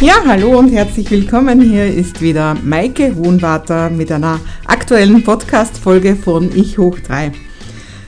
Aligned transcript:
Ja, 0.00 0.22
hallo 0.24 0.56
und 0.56 0.68
herzlich 0.68 1.10
willkommen. 1.10 1.60
Hier 1.60 1.92
ist 1.92 2.22
wieder 2.22 2.56
Maike 2.62 3.16
Hohenwarter 3.16 3.90
mit 3.90 4.12
einer 4.12 4.38
aktuellen 4.64 5.24
Podcast-Folge 5.24 6.14
von 6.14 6.50
Ich 6.54 6.78
hoch 6.78 6.96
3. 7.00 7.32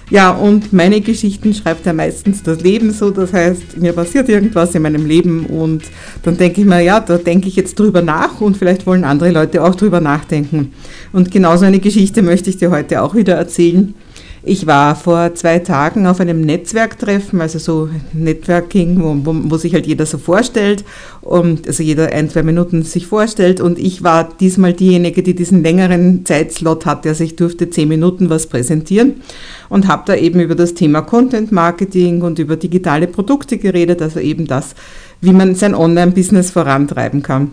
Ja, 0.09 0.31
und 0.31 0.73
meine 0.73 1.01
Geschichten 1.01 1.53
schreibt 1.53 1.87
ja 1.87 1.93
meistens 1.93 2.45
das 2.45 2.61
Leben 2.61 2.93
so. 2.93 3.11
Das 3.11 3.33
heißt, 3.33 3.77
mir 3.79 3.93
passiert 3.93 4.29
irgendwas 4.29 4.73
in 4.77 4.83
meinem 4.83 5.05
Leben 5.05 5.47
und 5.47 5.83
dann 6.23 6.37
denke 6.37 6.61
ich 6.61 6.67
mir, 6.67 6.81
ja, 6.81 7.01
da 7.01 7.19
denke 7.19 7.49
ich 7.49 7.57
jetzt 7.57 7.77
drüber 7.77 8.03
nach 8.03 8.41
und 8.41 8.57
vielleicht 8.57 8.87
wollen 8.87 9.03
andere 9.03 9.33
Leute 9.33 9.65
auch 9.65 9.75
drüber 9.75 10.01
nachdenken. 10.01 10.73
Und 11.13 11.33
genauso 11.33 11.65
eine 11.65 11.81
Geschichte 11.81 12.23
möchte 12.23 12.51
ich 12.51 12.59
dir 12.59 12.71
heute 12.71 13.03
auch 13.03 13.17
wieder 13.17 13.35
erzählen. 13.35 13.95
Ich 14.43 14.67
war 14.67 14.97
vor 14.97 15.35
zwei 15.35 15.59
Tagen 15.59 16.07
auf 16.07 16.19
einem 16.19 16.41
Netzwerktreffen, 16.41 17.43
also 17.43 17.59
so 17.59 17.91
Networking, 18.15 19.03
wo, 19.03 19.15
wo, 19.23 19.51
wo, 19.51 19.57
sich 19.59 19.75
halt 19.75 19.87
jeder 19.87 20.07
so 20.07 20.17
vorstellt 20.17 20.83
und 21.21 21.69
also 21.69 21.83
jeder 21.83 22.11
ein, 22.13 22.31
zwei 22.31 22.43
Minuten 22.43 22.83
sich 22.83 23.07
vorstellt. 23.07 23.61
Und 23.61 23.79
ich 23.79 24.03
war 24.03 24.25
diesmal 24.25 24.73
diejenige, 24.73 25.23
die 25.23 25.35
diesen 25.35 25.63
längeren 25.63 26.25
Zeitslot 26.25 26.87
hatte, 26.87 27.11
also 27.11 27.23
ich 27.23 27.37
durfte 27.37 27.69
zehn 27.69 27.89
Minuten 27.89 28.31
was 28.31 28.47
präsentieren 28.47 29.17
und 29.69 29.89
habe 29.89 30.05
da 30.07 30.15
eben 30.15 30.41
über 30.41 30.55
das 30.55 30.73
Thema 30.73 31.03
Content 31.03 31.53
Marketing 31.53 32.23
und 32.23 32.39
über 32.39 32.57
digitale 32.57 33.09
Produkte 33.09 33.59
geredet, 33.59 34.01
also 34.01 34.21
eben 34.21 34.47
das, 34.47 34.75
wie 35.21 35.33
man 35.33 35.55
sein 35.55 35.75
Online-Business 35.75 36.51
vorantreiben 36.51 37.23
kann. 37.23 37.51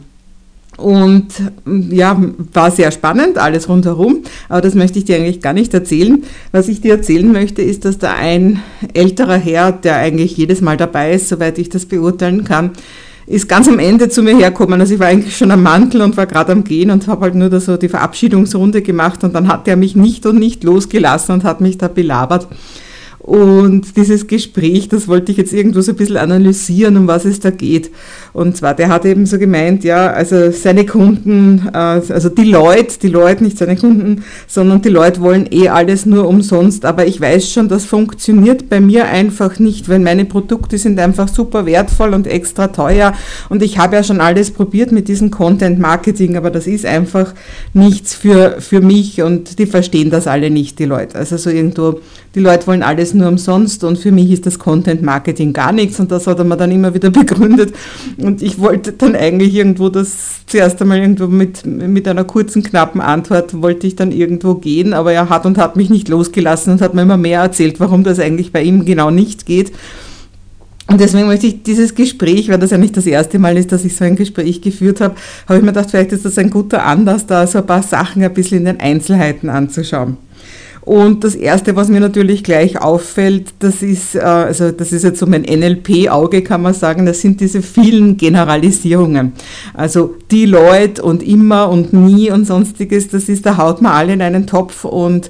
Und 0.77 1.25
ja, 1.65 2.21
war 2.53 2.69
sehr 2.69 2.91
spannend, 2.91 3.39
alles 3.39 3.67
rundherum, 3.67 4.19
aber 4.47 4.61
das 4.61 4.75
möchte 4.75 4.99
ich 4.99 5.05
dir 5.05 5.15
eigentlich 5.15 5.41
gar 5.41 5.53
nicht 5.53 5.73
erzählen. 5.73 6.23
Was 6.51 6.67
ich 6.67 6.81
dir 6.81 6.93
erzählen 6.93 7.31
möchte, 7.31 7.63
ist, 7.63 7.83
dass 7.83 7.97
da 7.97 8.13
ein 8.13 8.61
älterer 8.93 9.37
Herr, 9.37 9.71
der 9.71 9.97
eigentlich 9.97 10.37
jedes 10.37 10.61
Mal 10.61 10.77
dabei 10.77 11.13
ist, 11.13 11.29
soweit 11.29 11.57
ich 11.57 11.69
das 11.69 11.87
beurteilen 11.87 12.43
kann, 12.43 12.71
ist 13.25 13.49
ganz 13.49 13.67
am 13.67 13.79
Ende 13.79 14.07
zu 14.07 14.21
mir 14.21 14.37
hergekommen. 14.37 14.79
Also 14.79 14.93
ich 14.93 14.99
war 14.99 15.07
eigentlich 15.07 15.35
schon 15.35 15.51
am 15.51 15.63
Mantel 15.63 16.01
und 16.01 16.15
war 16.15 16.27
gerade 16.27 16.53
am 16.53 16.63
Gehen 16.63 16.91
und 16.91 17.07
habe 17.07 17.21
halt 17.25 17.35
nur 17.35 17.49
da 17.49 17.59
so 17.59 17.75
die 17.75 17.89
Verabschiedungsrunde 17.89 18.81
gemacht 18.81 19.23
und 19.23 19.33
dann 19.33 19.49
hat 19.49 19.67
er 19.67 19.75
mich 19.75 19.95
nicht 19.95 20.25
und 20.25 20.37
nicht 20.37 20.63
losgelassen 20.63 21.33
und 21.33 21.43
hat 21.43 21.59
mich 21.59 21.77
da 21.77 21.87
belabert. 21.87 22.47
Und 23.27 23.97
dieses 23.97 24.25
Gespräch, 24.25 24.87
das 24.87 25.09
wollte 25.09 25.33
ich 25.33 25.37
jetzt 25.37 25.51
irgendwo 25.51 25.81
so 25.81 25.91
ein 25.91 25.97
bisschen 25.97 26.15
analysieren, 26.15 26.95
um 26.95 27.07
was 27.07 27.25
es 27.25 27.41
da 27.41 27.49
geht. 27.49 27.91
Und 28.31 28.55
zwar, 28.55 28.73
der 28.73 28.87
hat 28.87 29.03
eben 29.03 29.25
so 29.25 29.37
gemeint, 29.37 29.83
ja, 29.83 30.13
also 30.13 30.49
seine 30.51 30.85
Kunden, 30.85 31.67
äh, 31.73 31.77
also 31.77 32.29
die 32.29 32.45
Leute, 32.45 32.97
die 33.01 33.09
Leute, 33.09 33.43
nicht 33.43 33.57
seine 33.57 33.75
Kunden, 33.75 34.23
sondern 34.47 34.81
die 34.81 34.87
Leute 34.87 35.19
wollen 35.19 35.45
eh 35.51 35.67
alles 35.67 36.05
nur 36.05 36.25
umsonst. 36.25 36.85
Aber 36.85 37.05
ich 37.05 37.19
weiß 37.19 37.51
schon, 37.51 37.67
das 37.67 37.83
funktioniert 37.83 38.69
bei 38.69 38.79
mir 38.79 39.09
einfach 39.09 39.59
nicht, 39.59 39.89
weil 39.89 39.99
meine 39.99 40.23
Produkte 40.23 40.77
sind 40.77 40.97
einfach 40.97 41.27
super 41.27 41.65
wertvoll 41.65 42.13
und 42.13 42.27
extra 42.27 42.67
teuer. 42.67 43.13
Und 43.49 43.61
ich 43.61 43.77
habe 43.77 43.97
ja 43.97 44.03
schon 44.03 44.21
alles 44.21 44.51
probiert 44.51 44.93
mit 44.93 45.09
diesem 45.09 45.31
Content 45.31 45.79
Marketing, 45.79 46.37
aber 46.37 46.49
das 46.49 46.65
ist 46.65 46.85
einfach 46.85 47.33
nichts 47.73 48.13
für, 48.13 48.61
für 48.61 48.79
mich 48.79 49.21
und 49.21 49.59
die 49.59 49.65
verstehen 49.65 50.11
das 50.11 50.27
alle 50.27 50.49
nicht, 50.49 50.79
die 50.79 50.85
Leute. 50.85 51.17
Also 51.17 51.35
so 51.35 51.49
irgendwo, 51.49 51.99
die 52.33 52.39
Leute 52.39 52.67
wollen 52.67 52.83
alles 52.83 53.16
nur 53.17 53.27
umsonst 53.27 53.83
und 53.83 53.97
für 53.97 54.11
mich 54.11 54.31
ist 54.31 54.45
das 54.45 54.59
Content 54.59 55.01
Marketing 55.01 55.53
gar 55.53 55.71
nichts 55.71 55.99
und 55.99 56.11
das 56.11 56.27
hat 56.27 56.39
er 56.39 56.45
mir 56.45 56.57
dann 56.57 56.71
immer 56.71 56.93
wieder 56.93 57.09
begründet 57.11 57.73
und 58.17 58.41
ich 58.41 58.59
wollte 58.59 58.93
dann 58.93 59.15
eigentlich 59.15 59.53
irgendwo 59.53 59.89
das 59.89 60.45
zuerst 60.45 60.81
einmal 60.81 60.99
irgendwo 60.99 61.27
mit, 61.27 61.65
mit 61.65 62.07
einer 62.07 62.23
kurzen, 62.23 62.63
knappen 62.63 63.01
Antwort 63.01 63.61
wollte 63.61 63.87
ich 63.87 63.95
dann 63.95 64.11
irgendwo 64.11 64.55
gehen, 64.55 64.93
aber 64.93 65.11
er 65.11 65.29
hat 65.29 65.45
und 65.45 65.57
hat 65.57 65.75
mich 65.75 65.89
nicht 65.89 66.07
losgelassen 66.07 66.73
und 66.73 66.81
hat 66.81 66.93
mir 66.93 67.01
immer 67.01 67.17
mehr 67.17 67.41
erzählt, 67.41 67.79
warum 67.79 68.03
das 68.03 68.19
eigentlich 68.19 68.51
bei 68.51 68.63
ihm 68.63 68.85
genau 68.85 69.11
nicht 69.11 69.45
geht. 69.45 69.71
Und 70.89 71.01
deswegen 71.01 71.27
möchte 71.27 71.47
ich 71.47 71.63
dieses 71.63 71.95
Gespräch, 71.95 72.49
weil 72.49 72.59
das 72.59 72.71
ja 72.71 72.77
nicht 72.77 72.95
das 72.95 73.05
erste 73.05 73.39
Mal 73.39 73.57
ist, 73.57 73.73
dass 73.73 73.83
ich 73.83 73.95
so 73.95 74.05
ein 74.05 74.15
Gespräch 74.15 74.61
geführt 74.61 75.01
habe, 75.01 75.15
habe 75.45 75.59
ich 75.59 75.65
mir 75.65 75.73
gedacht, 75.73 75.91
vielleicht 75.91 76.13
ist 76.13 76.23
das 76.23 76.37
ein 76.37 76.49
guter 76.49 76.85
Anlass, 76.85 77.27
da 77.27 77.45
so 77.45 77.57
ein 77.57 77.65
paar 77.65 77.83
Sachen 77.83 78.23
ein 78.23 78.33
bisschen 78.33 78.59
in 78.59 78.65
den 78.65 78.79
Einzelheiten 78.79 79.49
anzuschauen. 79.49 80.17
Und 80.87 81.25
das 81.25 81.35
Erste, 81.35 81.75
was 81.75 81.89
mir 81.89 81.99
natürlich 81.99 82.45
gleich 82.45 82.81
auffällt, 82.81 83.55
das 83.59 83.81
ist, 83.81 84.15
äh, 84.15 84.19
also 84.19 84.71
das 84.71 84.93
ist 84.93 85.03
jetzt 85.03 85.19
so 85.19 85.25
mein 85.25 85.41
NLP-Auge, 85.41 86.43
kann 86.43 86.61
man 86.61 86.73
sagen, 86.73 87.05
das 87.05 87.19
sind 87.19 87.41
diese 87.41 87.61
vielen 87.61 88.15
Generalisierungen. 88.15 89.33
Also 89.73 90.15
die 90.31 90.45
Leute 90.45 91.03
und 91.03 91.23
immer 91.23 91.67
und 91.67 91.91
nie 91.91 92.31
und 92.31 92.47
sonstiges, 92.47 93.09
das 93.09 93.27
ist, 93.27 93.45
da 93.45 93.57
haut 93.57 93.81
man 93.81 93.91
alle 93.91 94.13
in 94.13 94.21
einen 94.21 94.47
Topf 94.47 94.85
und 94.85 95.29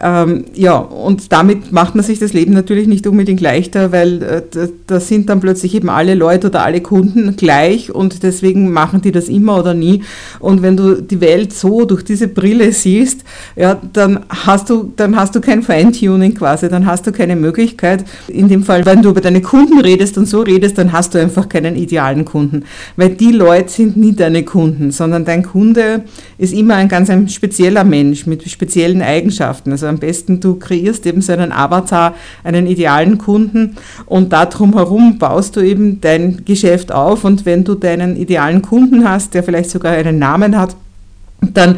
ähm, 0.00 0.46
ja, 0.54 0.76
und 0.76 1.32
damit 1.32 1.70
macht 1.70 1.94
man 1.94 2.04
sich 2.04 2.18
das 2.18 2.32
Leben 2.32 2.52
natürlich 2.52 2.88
nicht 2.88 3.06
unbedingt 3.06 3.40
leichter, 3.40 3.92
weil 3.92 4.22
äh, 4.22 4.42
da 4.88 4.98
sind 4.98 5.28
dann 5.28 5.40
plötzlich 5.40 5.72
eben 5.74 5.88
alle 5.88 6.14
Leute 6.14 6.48
oder 6.48 6.64
alle 6.64 6.80
Kunden 6.80 7.36
gleich 7.36 7.94
und 7.94 8.24
deswegen 8.24 8.72
machen 8.72 9.02
die 9.02 9.12
das 9.12 9.28
immer 9.28 9.58
oder 9.58 9.72
nie. 9.72 10.02
Und 10.40 10.62
wenn 10.62 10.76
du 10.76 11.00
die 11.00 11.20
Welt 11.20 11.52
so 11.52 11.84
durch 11.84 12.02
diese 12.02 12.26
Brille 12.26 12.72
siehst, 12.72 13.22
ja, 13.54 13.80
dann 13.92 14.24
hast 14.28 14.68
du, 14.68 14.92
dann 14.96 15.14
hast 15.14 15.36
du 15.36 15.40
kein 15.40 15.62
Feintuning 15.62 16.34
quasi, 16.34 16.68
dann 16.68 16.86
hast 16.86 17.06
du 17.06 17.12
keine 17.12 17.36
Möglichkeit. 17.36 18.04
In 18.26 18.48
dem 18.48 18.64
Fall, 18.64 18.84
wenn 18.86 19.00
du 19.00 19.10
über 19.10 19.20
deine 19.20 19.42
Kunden 19.42 19.78
redest 19.80 20.18
und 20.18 20.26
so 20.26 20.40
redest, 20.40 20.76
dann 20.76 20.92
hast 20.92 21.14
du 21.14 21.20
einfach 21.20 21.48
keinen 21.48 21.76
idealen 21.76 22.24
Kunden, 22.24 22.64
weil 22.96 23.10
die 23.10 23.32
Leute 23.32 23.68
sind 23.68 23.96
nie 23.96 24.12
deine 24.12 24.42
Kunden, 24.42 24.90
sondern 24.90 25.24
dein 25.24 25.44
Kunde 25.44 26.02
ist 26.36 26.52
immer 26.52 26.74
ein 26.74 26.88
ganz 26.88 27.10
ein 27.10 27.28
spezieller 27.28 27.84
Mensch 27.84 28.26
mit 28.26 28.48
speziellen 28.50 29.00
Eigenschaften. 29.00 29.70
Also 29.70 29.83
am 29.86 29.98
besten 29.98 30.40
du 30.40 30.56
kreierst 30.56 31.06
eben 31.06 31.20
so 31.20 31.32
einen 31.32 31.52
Avatar, 31.52 32.14
einen 32.42 32.66
idealen 32.66 33.18
Kunden 33.18 33.76
und 34.06 34.32
darum 34.32 34.74
herum 34.74 35.18
baust 35.18 35.56
du 35.56 35.60
eben 35.60 36.00
dein 36.00 36.44
Geschäft 36.44 36.92
auf 36.92 37.24
und 37.24 37.46
wenn 37.46 37.64
du 37.64 37.74
deinen 37.74 38.16
idealen 38.16 38.62
Kunden 38.62 39.08
hast, 39.08 39.34
der 39.34 39.42
vielleicht 39.42 39.70
sogar 39.70 39.92
einen 39.92 40.18
Namen 40.18 40.58
hat, 40.58 40.76
dann 41.52 41.76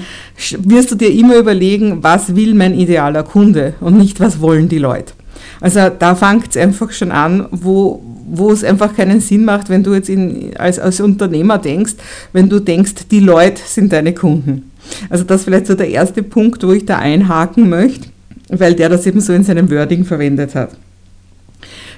wirst 0.62 0.92
du 0.92 0.94
dir 0.94 1.10
immer 1.10 1.36
überlegen, 1.36 2.02
was 2.02 2.36
will 2.36 2.54
mein 2.54 2.74
idealer 2.74 3.22
Kunde 3.22 3.74
und 3.80 3.98
nicht, 3.98 4.20
was 4.20 4.40
wollen 4.40 4.68
die 4.68 4.78
Leute. 4.78 5.12
Also 5.60 5.88
da 5.88 6.14
fängt 6.14 6.50
es 6.50 6.56
einfach 6.56 6.90
schon 6.92 7.10
an, 7.12 7.46
wo, 7.50 8.02
wo 8.28 8.50
es 8.50 8.64
einfach 8.64 8.94
keinen 8.94 9.20
Sinn 9.20 9.44
macht, 9.44 9.68
wenn 9.68 9.82
du 9.82 9.94
jetzt 9.94 10.08
in, 10.08 10.56
als, 10.56 10.78
als 10.78 11.00
Unternehmer 11.00 11.58
denkst, 11.58 11.94
wenn 12.32 12.48
du 12.48 12.60
denkst, 12.60 13.08
die 13.10 13.20
Leute 13.20 13.62
sind 13.64 13.92
deine 13.92 14.12
Kunden. 14.12 14.70
Also 15.10 15.24
das 15.24 15.40
ist 15.40 15.44
vielleicht 15.44 15.66
so 15.66 15.74
der 15.74 15.88
erste 15.88 16.22
Punkt, 16.22 16.62
wo 16.66 16.72
ich 16.72 16.86
da 16.86 16.98
einhaken 16.98 17.68
möchte, 17.68 18.08
weil 18.48 18.74
der 18.74 18.88
das 18.88 19.06
eben 19.06 19.20
so 19.20 19.32
in 19.32 19.44
seinem 19.44 19.70
Wording 19.70 20.04
verwendet 20.04 20.54
hat. 20.54 20.70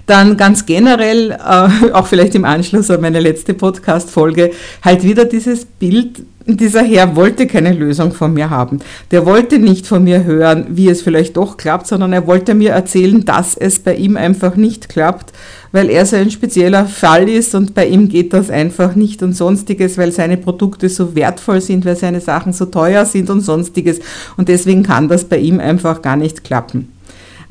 Dann 0.09 0.39
ganz 0.39 0.65
generell, 0.65 1.33
äh, 1.33 1.93
auch 1.93 2.07
vielleicht 2.07 2.35
im 2.35 2.47
Anschluss 2.47 2.91
an 2.91 3.03
meine 3.03 3.21
letzte 3.21 3.53
Podcast-Folge, 3.53 4.53
halt 4.83 5.03
wieder 5.03 5.27
dieses 5.27 5.67
Bild, 5.67 6.23
dieser 6.47 6.83
Herr 6.83 7.15
wollte 7.15 7.47
keine 7.47 7.75
Lösung 7.75 8.13
von 8.13 8.33
mir 8.33 8.49
haben. 8.49 8.79
Der 9.11 9.27
wollte 9.27 9.59
nicht 9.59 9.87
von 9.87 10.03
mir 10.05 10.25
hören, 10.25 10.69
wie 10.71 10.89
es 10.89 11.03
vielleicht 11.03 11.37
doch 11.37 11.59
klappt, 11.59 11.87
sondern 11.87 12.15
er 12.15 12.27
wollte 12.27 12.55
mir 12.55 12.71
erzählen, 12.71 13.23
dass 13.27 13.55
es 13.55 13.81
bei 13.81 13.97
ihm 13.97 14.17
einfach 14.17 14.57
nicht 14.57 14.89
klappt, 14.89 15.35
weil 15.73 15.91
er 15.91 16.07
so 16.07 16.17
ein 16.17 16.31
spezieller 16.31 16.87
Fall 16.87 17.29
ist 17.29 17.55
und 17.55 17.75
bei 17.75 17.87
ihm 17.87 18.09
geht 18.09 18.33
das 18.33 18.49
einfach 18.49 18.95
nicht 18.95 19.23
und 19.23 19.35
sonstiges, 19.35 19.99
weil 19.99 20.11
seine 20.11 20.39
Produkte 20.39 20.89
so 20.89 21.15
wertvoll 21.17 21.61
sind, 21.61 21.85
weil 21.85 21.97
seine 21.97 22.23
Sachen 22.23 22.55
so 22.55 22.65
teuer 22.65 23.05
sind 23.05 23.29
und 23.29 23.43
sonstiges 23.43 24.01
und 24.39 24.49
deswegen 24.49 24.85
kann 24.85 25.09
das 25.09 25.27
bei 25.27 25.37
ihm 25.37 25.61
einfach 25.61 26.01
gar 26.01 26.17
nicht 26.17 26.45
klappen. 26.45 26.98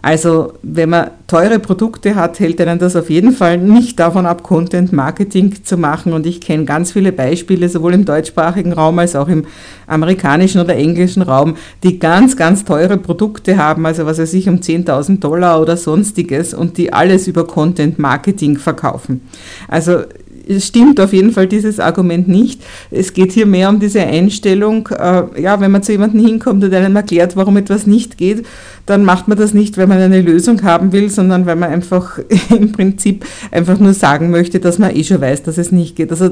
Also 0.01 0.53
wenn 0.61 0.89
man 0.89 1.09
teure 1.25 1.59
Produkte 1.59 2.15
hat, 2.15 2.39
hält 2.39 2.61
einen 2.61 2.79
das 2.79 2.95
auf 2.95 3.09
jeden 3.09 3.31
Fall 3.31 3.57
nicht 3.57 3.99
davon 3.99 4.25
ab, 4.25 4.43
Content 4.43 4.93
Marketing 4.93 5.63
zu 5.63 5.75
machen. 5.75 6.13
Und 6.13 6.25
ich 6.25 6.39
kenne 6.39 6.65
ganz 6.65 6.91
viele 6.91 7.11
Beispiele, 7.11 7.67
sowohl 7.67 7.93
im 7.93 8.05
deutschsprachigen 8.05 8.73
Raum 8.73 8.99
als 8.99 9.15
auch 9.15 9.27
im 9.27 9.45
amerikanischen 9.87 10.61
oder 10.61 10.75
englischen 10.75 11.23
Raum, 11.23 11.55
die 11.83 11.97
ganz, 11.97 12.37
ganz 12.37 12.63
teure 12.63 12.97
Produkte 12.97 13.57
haben, 13.57 13.85
also 13.85 14.05
was 14.05 14.19
weiß 14.19 14.33
ich, 14.35 14.47
um 14.47 14.57
10.000 14.57 15.19
Dollar 15.19 15.61
oder 15.61 15.77
sonstiges 15.77 16.53
und 16.53 16.77
die 16.77 16.93
alles 16.93 17.27
über 17.27 17.47
Content 17.47 17.97
Marketing 17.97 18.57
verkaufen. 18.57 19.21
Also 19.67 20.03
stimmt 20.59 20.99
auf 20.99 21.13
jeden 21.13 21.31
Fall 21.31 21.47
dieses 21.47 21.79
Argument 21.79 22.27
nicht. 22.27 22.61
Es 22.91 23.13
geht 23.13 23.31
hier 23.31 23.45
mehr 23.45 23.69
um 23.69 23.79
diese 23.79 24.01
Einstellung, 24.01 24.87
äh, 24.87 25.41
ja, 25.41 25.59
wenn 25.59 25.71
man 25.71 25.83
zu 25.83 25.91
jemandem 25.91 26.25
hinkommt 26.25 26.63
und 26.63 26.73
einem 26.73 26.95
erklärt, 26.95 27.35
warum 27.35 27.57
etwas 27.57 27.87
nicht 27.87 28.17
geht, 28.17 28.45
dann 28.85 29.03
macht 29.03 29.27
man 29.27 29.37
das 29.37 29.53
nicht, 29.53 29.77
weil 29.77 29.87
man 29.87 29.99
eine 29.99 30.21
Lösung 30.21 30.63
haben 30.63 30.93
will, 30.93 31.09
sondern 31.09 31.45
weil 31.45 31.57
man 31.57 31.69
einfach 31.69 32.19
im 32.49 32.71
Prinzip 32.71 33.25
einfach 33.51 33.79
nur 33.79 33.93
sagen 33.93 34.31
möchte, 34.31 34.59
dass 34.59 34.79
man 34.79 34.95
eh 34.95 35.03
schon 35.03 35.21
weiß, 35.21 35.43
dass 35.43 35.57
es 35.57 35.71
nicht 35.71 35.95
geht. 35.95 36.09
Also 36.11 36.31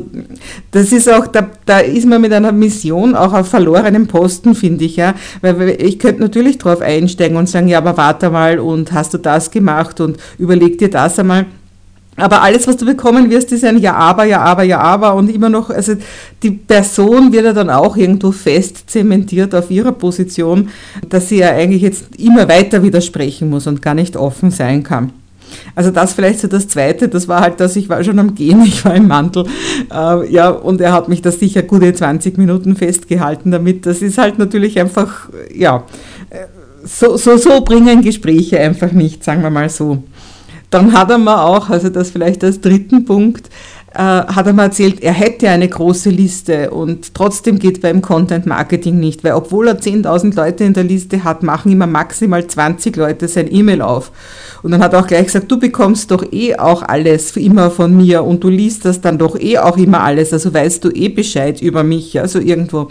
das 0.71 0.91
ist 0.91 1.11
auch, 1.11 1.27
da, 1.27 1.49
da 1.65 1.79
ist 1.79 2.05
man 2.05 2.21
mit 2.21 2.33
einer 2.33 2.51
Mission 2.51 3.15
auch 3.15 3.33
auf 3.33 3.49
verlorenem 3.49 4.07
Posten, 4.07 4.55
finde 4.55 4.85
ich, 4.85 4.95
ja. 4.95 5.15
Weil 5.41 5.75
ich 5.81 5.99
könnte 5.99 6.21
natürlich 6.21 6.57
drauf 6.57 6.81
einsteigen 6.81 7.37
und 7.37 7.49
sagen, 7.49 7.67
ja, 7.67 7.79
aber 7.79 7.97
warte 7.97 8.29
mal 8.29 8.59
und 8.59 8.93
hast 8.93 9.13
du 9.13 9.17
das 9.17 9.51
gemacht 9.51 9.99
und 9.99 10.17
überleg 10.37 10.77
dir 10.77 10.89
das 10.89 11.19
einmal. 11.19 11.45
Aber 12.17 12.41
alles, 12.41 12.65
was 12.67 12.77
du 12.77 12.85
bekommen 12.85 13.29
wirst, 13.29 13.51
ist 13.51 13.65
ein 13.65 13.77
Ja, 13.77 13.95
aber, 13.95 14.23
Ja, 14.25 14.41
aber, 14.41 14.63
Ja, 14.63 14.79
aber 14.79 15.15
und 15.15 15.29
immer 15.29 15.49
noch, 15.49 15.69
also 15.69 15.95
die 16.43 16.51
Person 16.51 17.33
wird 17.33 17.45
ja 17.45 17.53
dann 17.53 17.69
auch 17.69 17.97
irgendwo 17.97 18.31
fest 18.31 18.89
zementiert 18.89 19.53
auf 19.53 19.69
ihrer 19.69 19.91
Position, 19.91 20.69
dass 21.09 21.29
sie 21.29 21.39
ja 21.39 21.49
eigentlich 21.49 21.81
jetzt 21.81 22.15
immer 22.17 22.47
weiter 22.47 22.83
widersprechen 22.83 23.49
muss 23.49 23.67
und 23.67 23.81
gar 23.81 23.93
nicht 23.93 24.15
offen 24.15 24.51
sein 24.51 24.83
kann. 24.83 25.11
Also 25.75 25.91
das 25.91 26.13
vielleicht 26.13 26.39
so 26.39 26.47
das 26.47 26.67
Zweite, 26.67 27.07
das 27.07 27.27
war 27.27 27.41
halt, 27.41 27.59
dass 27.59 27.75
ich 27.75 27.89
war 27.89 28.03
schon 28.03 28.19
am 28.19 28.33
Gehen, 28.33 28.63
ich 28.65 28.83
war 28.85 28.95
im 28.95 29.07
Mantel, 29.07 29.45
äh, 29.93 30.31
ja, 30.31 30.49
und 30.49 30.81
er 30.81 30.93
hat 30.93 31.09
mich 31.09 31.21
da 31.21 31.31
sicher 31.31 31.63
gute 31.63 31.93
20 31.93 32.37
Minuten 32.37 32.75
festgehalten 32.75 33.51
damit. 33.51 33.85
Das 33.85 34.01
ist 34.01 34.17
halt 34.17 34.37
natürlich 34.37 34.79
einfach, 34.79 35.29
ja, 35.53 35.83
äh, 36.29 36.45
so, 36.83 37.17
so, 37.17 37.37
so 37.37 37.61
bringen 37.61 38.01
Gespräche 38.01 38.59
einfach 38.59 38.91
nicht, 38.91 39.23
sagen 39.23 39.41
wir 39.41 39.49
mal 39.49 39.69
so. 39.69 40.03
Dann 40.75 40.91
hat 40.91 41.09
er 41.09 41.17
mir 41.17 41.41
auch, 41.41 41.69
also 41.69 41.87
das 41.87 42.09
vielleicht 42.09 42.43
als 42.43 42.59
dritten 42.59 43.05
Punkt, 43.05 43.47
äh, 43.93 43.97
hat 43.99 44.45
er 44.45 44.51
mir 44.51 44.63
erzählt, 44.63 45.01
er 45.01 45.13
hätte 45.13 45.47
eine 45.47 45.69
große 45.69 46.09
Liste 46.09 46.69
und 46.71 47.13
trotzdem 47.13 47.59
geht 47.59 47.79
beim 47.79 48.01
Content 48.01 48.45
Marketing 48.45 48.99
nicht, 48.99 49.23
weil 49.23 49.31
obwohl 49.35 49.69
er 49.69 49.79
10.000 49.79 50.35
Leute 50.35 50.65
in 50.65 50.73
der 50.73 50.83
Liste 50.83 51.23
hat, 51.23 51.43
machen 51.43 51.71
immer 51.71 51.87
maximal 51.87 52.45
20 52.45 52.93
Leute 52.97 53.29
sein 53.29 53.47
E-Mail 53.49 53.81
auf. 53.81 54.11
Und 54.63 54.71
dann 54.71 54.83
hat 54.83 54.91
er 54.91 54.99
auch 54.99 55.07
gleich 55.07 55.27
gesagt, 55.27 55.49
du 55.49 55.57
bekommst 55.57 56.11
doch 56.11 56.29
eh 56.33 56.57
auch 56.57 56.83
alles 56.83 57.37
immer 57.37 57.71
von 57.71 57.95
mir 57.95 58.25
und 58.25 58.43
du 58.43 58.49
liest 58.49 58.83
das 58.83 58.99
dann 58.99 59.17
doch 59.17 59.39
eh 59.39 59.59
auch 59.59 59.77
immer 59.77 60.01
alles, 60.01 60.33
also 60.33 60.53
weißt 60.53 60.83
du 60.83 60.89
eh 60.89 61.07
Bescheid 61.07 61.61
über 61.61 61.83
mich, 61.83 62.19
also 62.19 62.39
irgendwo. 62.39 62.89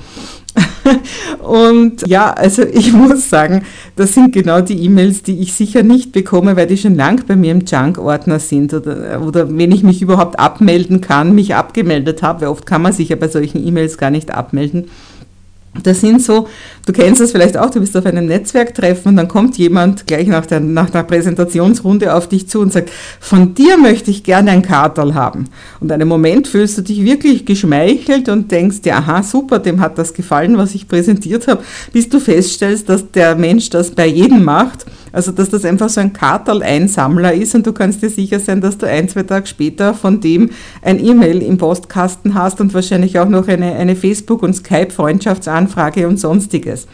und 1.42 2.06
ja, 2.06 2.32
also 2.32 2.62
ich 2.62 2.92
muss 2.92 3.28
sagen, 3.28 3.64
das 3.96 4.14
sind 4.14 4.32
genau 4.32 4.60
die 4.60 4.84
E-Mails, 4.84 5.22
die 5.22 5.40
ich 5.40 5.52
sicher 5.52 5.82
nicht 5.82 6.12
bekomme, 6.12 6.56
weil 6.56 6.66
die 6.66 6.76
schon 6.76 6.94
lang 6.94 7.24
bei 7.26 7.36
mir 7.36 7.52
im 7.52 7.64
Junk-Ordner 7.64 8.38
sind 8.38 8.74
oder, 8.74 9.20
oder 9.22 9.56
wenn 9.56 9.72
ich 9.72 9.82
mich 9.82 10.02
überhaupt 10.02 10.38
abmelden 10.38 11.00
kann, 11.00 11.34
mich 11.34 11.54
abgemeldet 11.54 12.22
habe, 12.22 12.42
weil 12.42 12.48
oft 12.48 12.66
kann 12.66 12.82
man 12.82 12.92
sich 12.92 13.08
ja 13.08 13.16
bei 13.16 13.28
solchen 13.28 13.66
E-Mails 13.66 13.98
gar 13.98 14.10
nicht 14.10 14.30
abmelden. 14.30 14.86
Das 15.82 16.00
sind 16.00 16.22
so, 16.22 16.48
du 16.86 16.92
kennst 16.92 17.20
das 17.20 17.32
vielleicht 17.32 17.56
auch, 17.56 17.68
du 17.68 17.80
bist 17.80 17.96
auf 17.96 18.06
einem 18.06 18.26
Netzwerktreffen 18.26 19.10
und 19.10 19.16
dann 19.16 19.28
kommt 19.28 19.58
jemand 19.58 20.06
gleich 20.06 20.28
nach 20.28 20.46
der, 20.46 20.60
nach 20.60 20.88
der 20.88 21.02
Präsentationsrunde 21.02 22.14
auf 22.14 22.28
dich 22.28 22.48
zu 22.48 22.60
und 22.60 22.72
sagt, 22.72 22.90
von 23.18 23.54
dir 23.54 23.76
möchte 23.76 24.10
ich 24.10 24.22
gerne 24.22 24.52
ein 24.52 24.62
Kartal 24.62 25.14
haben. 25.14 25.46
Und 25.80 25.90
einen 25.90 26.06
Moment 26.06 26.46
fühlst 26.46 26.78
du 26.78 26.82
dich 26.82 27.04
wirklich 27.04 27.44
geschmeichelt 27.44 28.28
und 28.28 28.52
denkst, 28.52 28.78
ja, 28.84 28.98
aha, 28.98 29.22
super, 29.22 29.58
dem 29.58 29.80
hat 29.80 29.98
das 29.98 30.14
gefallen, 30.14 30.56
was 30.56 30.74
ich 30.74 30.86
präsentiert 30.86 31.48
habe, 31.48 31.64
bis 31.92 32.08
du 32.08 32.20
feststellst, 32.20 32.88
dass 32.88 33.10
der 33.10 33.34
Mensch 33.34 33.68
das 33.70 33.90
bei 33.90 34.06
jedem 34.06 34.44
macht 34.44 34.86
also, 35.14 35.30
dass 35.30 35.48
das 35.48 35.64
einfach 35.64 35.88
so 35.88 36.00
ein 36.00 36.12
Kartal-Einsammler 36.12 37.32
ist 37.34 37.54
und 37.54 37.64
du 37.66 37.72
kannst 37.72 38.02
dir 38.02 38.10
sicher 38.10 38.40
sein, 38.40 38.60
dass 38.60 38.78
du 38.78 38.88
ein, 38.88 39.08
zwei 39.08 39.22
Tage 39.22 39.46
später 39.46 39.94
von 39.94 40.20
dem 40.20 40.50
ein 40.82 41.02
E-Mail 41.02 41.40
im 41.40 41.56
Postkasten 41.56 42.34
hast 42.34 42.60
und 42.60 42.74
wahrscheinlich 42.74 43.20
auch 43.20 43.28
noch 43.28 43.46
eine, 43.46 43.76
eine 43.76 43.94
Facebook- 43.94 44.42
und 44.42 44.54
Skype-Freundschaftsanfrage 44.54 46.08
und 46.08 46.18
sonstiges. 46.18 46.88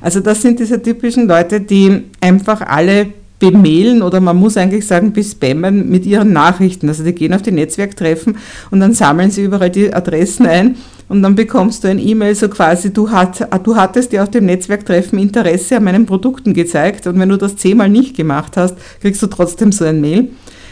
Also, 0.00 0.20
das 0.20 0.40
sind 0.40 0.60
diese 0.60 0.80
typischen 0.80 1.26
Leute, 1.26 1.60
die 1.60 2.02
einfach 2.20 2.60
alle 2.60 3.08
bemailen 3.40 4.02
oder 4.02 4.20
man 4.20 4.36
muss 4.36 4.56
eigentlich 4.56 4.86
sagen 4.86 5.12
bespammen 5.12 5.90
mit 5.90 6.06
ihren 6.06 6.32
Nachrichten. 6.32 6.88
Also 6.88 7.02
die 7.02 7.12
gehen 7.12 7.34
auf 7.34 7.42
die 7.42 7.50
Netzwerktreffen 7.50 8.36
und 8.70 8.80
dann 8.80 8.94
sammeln 8.94 9.30
sie 9.32 9.42
überall 9.42 9.70
die 9.70 9.92
Adressen 9.92 10.46
ein 10.46 10.76
und 11.08 11.22
dann 11.22 11.34
bekommst 11.34 11.84
du 11.84 11.88
ein 11.88 11.98
E-Mail 11.98 12.34
so 12.34 12.48
quasi, 12.48 12.92
du, 12.92 13.10
hat, 13.10 13.48
du 13.64 13.76
hattest 13.76 14.12
dir 14.12 14.22
auf 14.22 14.30
dem 14.30 14.46
Netzwerktreffen 14.46 15.18
Interesse 15.18 15.76
an 15.76 15.84
meinen 15.84 16.06
Produkten 16.06 16.54
gezeigt 16.54 17.06
und 17.06 17.18
wenn 17.18 17.28
du 17.28 17.36
das 17.36 17.56
zehnmal 17.56 17.88
nicht 17.88 18.16
gemacht 18.16 18.56
hast, 18.56 18.76
kriegst 19.00 19.22
du 19.22 19.26
trotzdem 19.26 19.72
so 19.72 19.84
ein 19.84 20.00
Mail. 20.00 20.28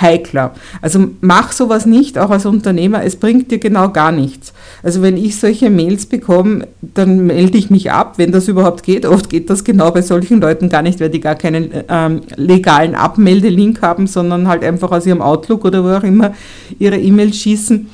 heikler. 0.00 0.54
Also 0.80 1.08
mach 1.20 1.52
sowas 1.52 1.86
nicht, 1.86 2.18
auch 2.18 2.30
als 2.30 2.46
Unternehmer. 2.46 3.04
Es 3.04 3.16
bringt 3.16 3.50
dir 3.50 3.58
genau 3.58 3.90
gar 3.90 4.12
nichts. 4.12 4.52
Also 4.82 5.02
wenn 5.02 5.16
ich 5.16 5.38
solche 5.38 5.70
Mails 5.70 6.06
bekomme, 6.06 6.68
dann 6.80 7.26
melde 7.26 7.58
ich 7.58 7.70
mich 7.70 7.90
ab, 7.90 8.14
wenn 8.18 8.32
das 8.32 8.48
überhaupt 8.48 8.82
geht. 8.82 9.04
Oft 9.06 9.28
geht 9.30 9.50
das 9.50 9.64
genau 9.64 9.90
bei 9.90 10.02
solchen 10.02 10.40
Leuten 10.40 10.68
gar 10.68 10.82
nicht, 10.82 11.00
weil 11.00 11.10
die 11.10 11.20
gar 11.20 11.34
keinen 11.34 11.70
ähm, 11.88 12.22
legalen 12.36 12.94
Abmeldelink 12.94 13.82
haben, 13.82 14.06
sondern 14.06 14.48
halt 14.48 14.62
einfach 14.62 14.92
aus 14.92 15.06
ihrem 15.06 15.22
Outlook 15.22 15.64
oder 15.64 15.84
wo 15.84 15.88
auch 15.88 16.04
immer 16.04 16.34
ihre 16.78 16.98
E-Mails 16.98 17.36
schießen. 17.36 17.88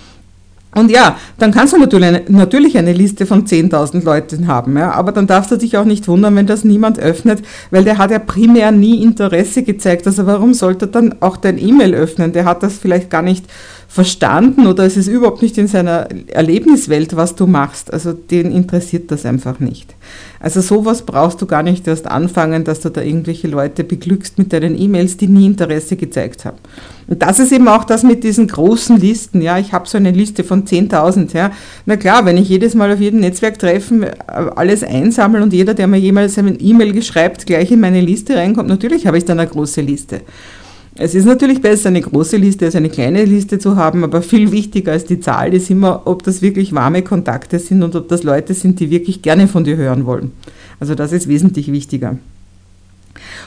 Und 0.73 0.91
ja, 0.91 1.17
dann 1.39 1.51
kannst 1.51 1.73
du 1.73 1.79
natürlich 1.79 2.07
eine, 2.07 2.23
natürlich 2.29 2.79
eine 2.79 2.93
Liste 2.93 3.27
von 3.27 3.45
10.000 3.45 4.05
Leuten 4.05 4.47
haben, 4.47 4.77
ja, 4.79 4.93
aber 4.93 5.11
dann 5.11 5.27
darfst 5.27 5.51
du 5.51 5.57
dich 5.57 5.77
auch 5.77 5.85
nicht 5.85 6.07
wundern, 6.07 6.37
wenn 6.37 6.47
das 6.47 6.63
niemand 6.63 6.99
öffnet, 7.01 7.43
weil 7.73 7.83
der 7.83 7.99
hat 7.99 8.13
ja 8.13 8.21
primär 8.21 8.71
nie 8.71 9.03
Interesse 9.03 9.65
gezeigt. 9.65 10.07
Also 10.07 10.27
warum 10.27 10.55
sollte 10.55 10.87
dann 10.87 11.17
auch 11.21 11.37
dein 11.37 11.59
E-Mail 11.59 11.95
öffnen? 11.95 12.33
Der 12.33 12.45
hat 12.45 12.63
das 12.63 12.79
vielleicht 12.79 13.11
gar 13.11 13.23
nicht 13.23 13.47
verstanden 13.91 14.69
oder 14.69 14.85
es 14.85 14.97
ist 14.97 15.09
überhaupt 15.09 15.43
nicht 15.43 15.59
in 15.59 15.67
seiner 15.67 16.07
Erlebniswelt, 16.29 17.17
was 17.17 17.35
du 17.35 17.49
machst. 17.49 17.93
Also 17.93 18.13
den 18.13 18.53
interessiert 18.53 19.11
das 19.11 19.27
einfach 19.27 19.59
nicht. 19.59 19.97
Also 20.39 20.61
sowas 20.61 21.03
brauchst 21.03 21.43
du 21.43 21.47
gar 21.47 21.65
nicht 21.65 21.89
erst 21.89 22.07
anfangen, 22.07 22.63
dass 22.63 22.79
du 22.79 22.91
da 22.91 23.03
irgendwelche 23.03 23.49
Leute 23.49 23.83
beglückst 23.83 24.39
mit 24.39 24.53
deinen 24.53 24.81
E-Mails, 24.81 25.17
die 25.17 25.27
nie 25.27 25.45
Interesse 25.45 25.97
gezeigt 25.97 26.45
haben. 26.45 26.59
Und 27.09 27.21
das 27.21 27.41
ist 27.41 27.51
eben 27.51 27.67
auch 27.67 27.83
das 27.83 28.05
mit 28.05 28.23
diesen 28.23 28.47
großen 28.47 28.97
Listen. 29.01 29.43
Ja, 29.43 29.59
ich 29.59 29.73
habe 29.73 29.89
so 29.89 29.99
eine 29.99 30.13
Liste 30.13 30.45
von 30.45 30.65
10.000. 30.65 31.35
Ja, 31.35 31.51
na 31.85 31.97
klar, 31.97 32.25
wenn 32.27 32.37
ich 32.37 32.49
jedes 32.49 32.77
Mal 32.77 32.93
auf 32.93 33.01
jedem 33.01 33.19
Netzwerktreffen 33.19 34.05
äh, 34.05 34.13
alles 34.55 34.85
einsammle 34.85 35.43
und 35.43 35.53
jeder, 35.53 35.75
der 35.75 35.89
mir 35.89 35.99
jemals 35.99 36.39
eine 36.39 36.53
E-Mail 36.53 36.93
geschreibt, 36.93 37.45
gleich 37.45 37.73
in 37.73 37.81
meine 37.81 38.01
Liste 38.01 38.37
reinkommt, 38.37 38.69
natürlich 38.69 39.09
habe 39.09 39.19
ich 39.19 39.25
dann 39.25 39.41
eine 39.41 39.51
große 39.51 39.81
Liste. 39.81 40.21
Es 40.97 41.15
ist 41.15 41.25
natürlich 41.25 41.61
besser, 41.63 41.89
eine 41.89 42.01
große 42.01 42.37
Liste 42.37 42.67
als 42.67 42.75
eine 42.75 42.91
kleine 42.91 43.25
Liste 43.25 43.59
zu 43.59 43.77
haben, 43.77 44.03
aber 44.03 44.23
viel 44.23 44.51
wichtiger 44.51 44.93
als 44.93 45.05
die 45.05 45.21
Zahl 45.21 45.55
ist 45.55 45.71
immer, 45.71 46.03
ob 46.07 46.25
das 46.25 46.43
wirklich 46.43 46.75
warme 46.75 47.03
Kontakte 47.03 47.59
sind 47.59 47.83
und 47.83 47.95
ob 47.95 48.09
das 48.09 48.25
Leute 48.25 48.55
sind, 48.55 48.81
die 48.81 48.91
wirklich 48.91 49.23
gerne 49.23 49.47
von 49.47 49.65
dir 49.65 49.77
hören 49.77 50.05
wollen. 50.05 50.33
Also 50.81 50.95
das 50.95 51.13
ist 51.13 51.29
wesentlich 51.29 51.71
wichtiger. 51.71 52.19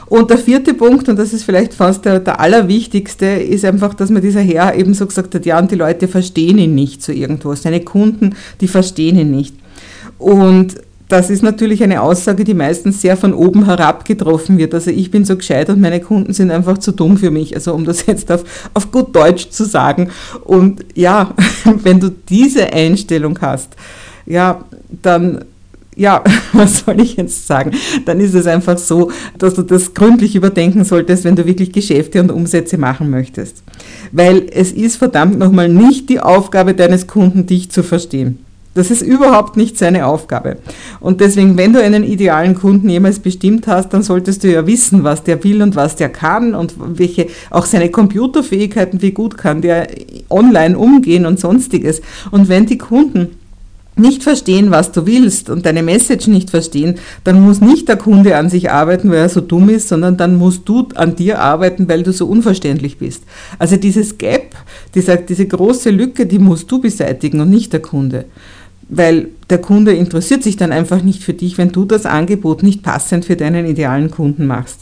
Und 0.06 0.30
der 0.30 0.38
vierte 0.38 0.74
Punkt, 0.74 1.08
und 1.08 1.18
das 1.18 1.32
ist 1.32 1.44
vielleicht 1.44 1.74
fast 1.74 2.04
der, 2.04 2.20
der 2.20 2.40
allerwichtigste, 2.40 3.26
ist 3.26 3.64
einfach, 3.64 3.94
dass 3.94 4.10
mir 4.10 4.20
dieser 4.20 4.40
Herr 4.40 4.74
eben 4.74 4.94
so 4.94 5.06
gesagt 5.06 5.34
hat, 5.34 5.46
ja, 5.46 5.58
und 5.58 5.70
die 5.70 5.76
Leute 5.76 6.08
verstehen 6.08 6.58
ihn 6.58 6.74
nicht 6.74 7.02
so 7.02 7.12
irgendwo. 7.12 7.54
Seine 7.54 7.80
Kunden, 7.80 8.34
die 8.60 8.68
verstehen 8.68 9.18
ihn 9.18 9.30
nicht. 9.30 9.54
Und 10.18 10.76
das 11.14 11.30
ist 11.30 11.44
natürlich 11.44 11.80
eine 11.84 12.02
Aussage, 12.02 12.42
die 12.42 12.54
meistens 12.54 13.00
sehr 13.00 13.16
von 13.16 13.34
oben 13.34 13.66
herab 13.66 14.04
getroffen 14.04 14.58
wird. 14.58 14.74
Also 14.74 14.90
ich 14.90 15.12
bin 15.12 15.24
so 15.24 15.36
gescheit 15.36 15.70
und 15.70 15.80
meine 15.80 16.00
Kunden 16.00 16.32
sind 16.32 16.50
einfach 16.50 16.78
zu 16.78 16.90
dumm 16.90 17.16
für 17.18 17.30
mich. 17.30 17.54
Also 17.54 17.72
um 17.72 17.84
das 17.84 18.06
jetzt 18.08 18.32
auf, 18.32 18.42
auf 18.74 18.90
gut 18.90 19.14
Deutsch 19.14 19.50
zu 19.50 19.64
sagen. 19.64 20.10
Und 20.42 20.84
ja, 20.96 21.32
wenn 21.84 22.00
du 22.00 22.10
diese 22.10 22.72
Einstellung 22.72 23.38
hast, 23.40 23.76
ja, 24.26 24.64
dann 25.02 25.44
ja, 25.94 26.24
was 26.52 26.80
soll 26.80 27.00
ich 27.00 27.14
jetzt 27.14 27.46
sagen? 27.46 27.70
Dann 28.06 28.18
ist 28.18 28.34
es 28.34 28.48
einfach 28.48 28.76
so, 28.76 29.12
dass 29.38 29.54
du 29.54 29.62
das 29.62 29.94
gründlich 29.94 30.34
überdenken 30.34 30.82
solltest, 30.82 31.22
wenn 31.22 31.36
du 31.36 31.46
wirklich 31.46 31.70
Geschäfte 31.70 32.18
und 32.18 32.32
Umsätze 32.32 32.76
machen 32.76 33.08
möchtest. 33.08 33.62
Weil 34.10 34.46
es 34.50 34.72
ist 34.72 34.96
verdammt 34.96 35.38
nochmal 35.38 35.68
nicht 35.68 36.08
die 36.08 36.18
Aufgabe 36.18 36.74
deines 36.74 37.06
Kunden, 37.06 37.46
dich 37.46 37.70
zu 37.70 37.84
verstehen. 37.84 38.43
Das 38.74 38.90
ist 38.90 39.02
überhaupt 39.02 39.56
nicht 39.56 39.78
seine 39.78 40.06
Aufgabe. 40.06 40.56
Und 41.00 41.20
deswegen, 41.20 41.56
wenn 41.56 41.72
du 41.72 41.80
einen 41.80 42.02
idealen 42.02 42.54
Kunden 42.54 42.88
jemals 42.88 43.20
bestimmt 43.20 43.68
hast, 43.68 43.94
dann 43.94 44.02
solltest 44.02 44.42
du 44.42 44.52
ja 44.52 44.66
wissen, 44.66 45.04
was 45.04 45.22
der 45.22 45.42
will 45.44 45.62
und 45.62 45.76
was 45.76 45.94
der 45.94 46.08
kann 46.08 46.54
und 46.54 46.74
welche, 46.98 47.28
auch 47.50 47.66
seine 47.66 47.90
Computerfähigkeiten, 47.90 49.00
wie 49.00 49.12
gut 49.12 49.38
kann 49.38 49.62
der 49.62 49.88
online 50.28 50.76
umgehen 50.76 51.24
und 51.24 51.38
sonstiges. 51.38 52.02
Und 52.32 52.48
wenn 52.48 52.66
die 52.66 52.78
Kunden 52.78 53.36
nicht 53.96 54.22
verstehen, 54.22 54.70
was 54.70 54.90
du 54.90 55.06
willst 55.06 55.50
und 55.50 55.66
deine 55.66 55.82
Message 55.82 56.26
nicht 56.26 56.50
verstehen, 56.50 56.96
dann 57.22 57.40
muss 57.40 57.60
nicht 57.60 57.88
der 57.88 57.96
Kunde 57.96 58.36
an 58.36 58.50
sich 58.50 58.70
arbeiten, 58.70 59.10
weil 59.10 59.18
er 59.18 59.28
so 59.28 59.40
dumm 59.40 59.68
ist, 59.68 59.88
sondern 59.88 60.16
dann 60.16 60.36
musst 60.36 60.68
du 60.68 60.88
an 60.96 61.14
dir 61.14 61.40
arbeiten, 61.40 61.88
weil 61.88 62.02
du 62.02 62.12
so 62.12 62.26
unverständlich 62.26 62.98
bist. 62.98 63.22
Also 63.58 63.76
dieses 63.76 64.18
Gap, 64.18 64.56
diese, 64.94 65.16
diese 65.16 65.46
große 65.46 65.90
Lücke, 65.90 66.26
die 66.26 66.40
musst 66.40 66.70
du 66.72 66.80
beseitigen 66.80 67.40
und 67.40 67.50
nicht 67.50 67.72
der 67.72 67.82
Kunde. 67.82 68.24
Weil 68.88 69.28
der 69.50 69.58
Kunde 69.58 69.92
interessiert 69.92 70.42
sich 70.42 70.56
dann 70.56 70.72
einfach 70.72 71.02
nicht 71.02 71.22
für 71.22 71.32
dich, 71.32 71.58
wenn 71.58 71.72
du 71.72 71.84
das 71.84 72.06
Angebot 72.06 72.62
nicht 72.62 72.82
passend 72.82 73.24
für 73.24 73.36
deinen 73.36 73.66
idealen 73.66 74.10
Kunden 74.10 74.46
machst. 74.46 74.80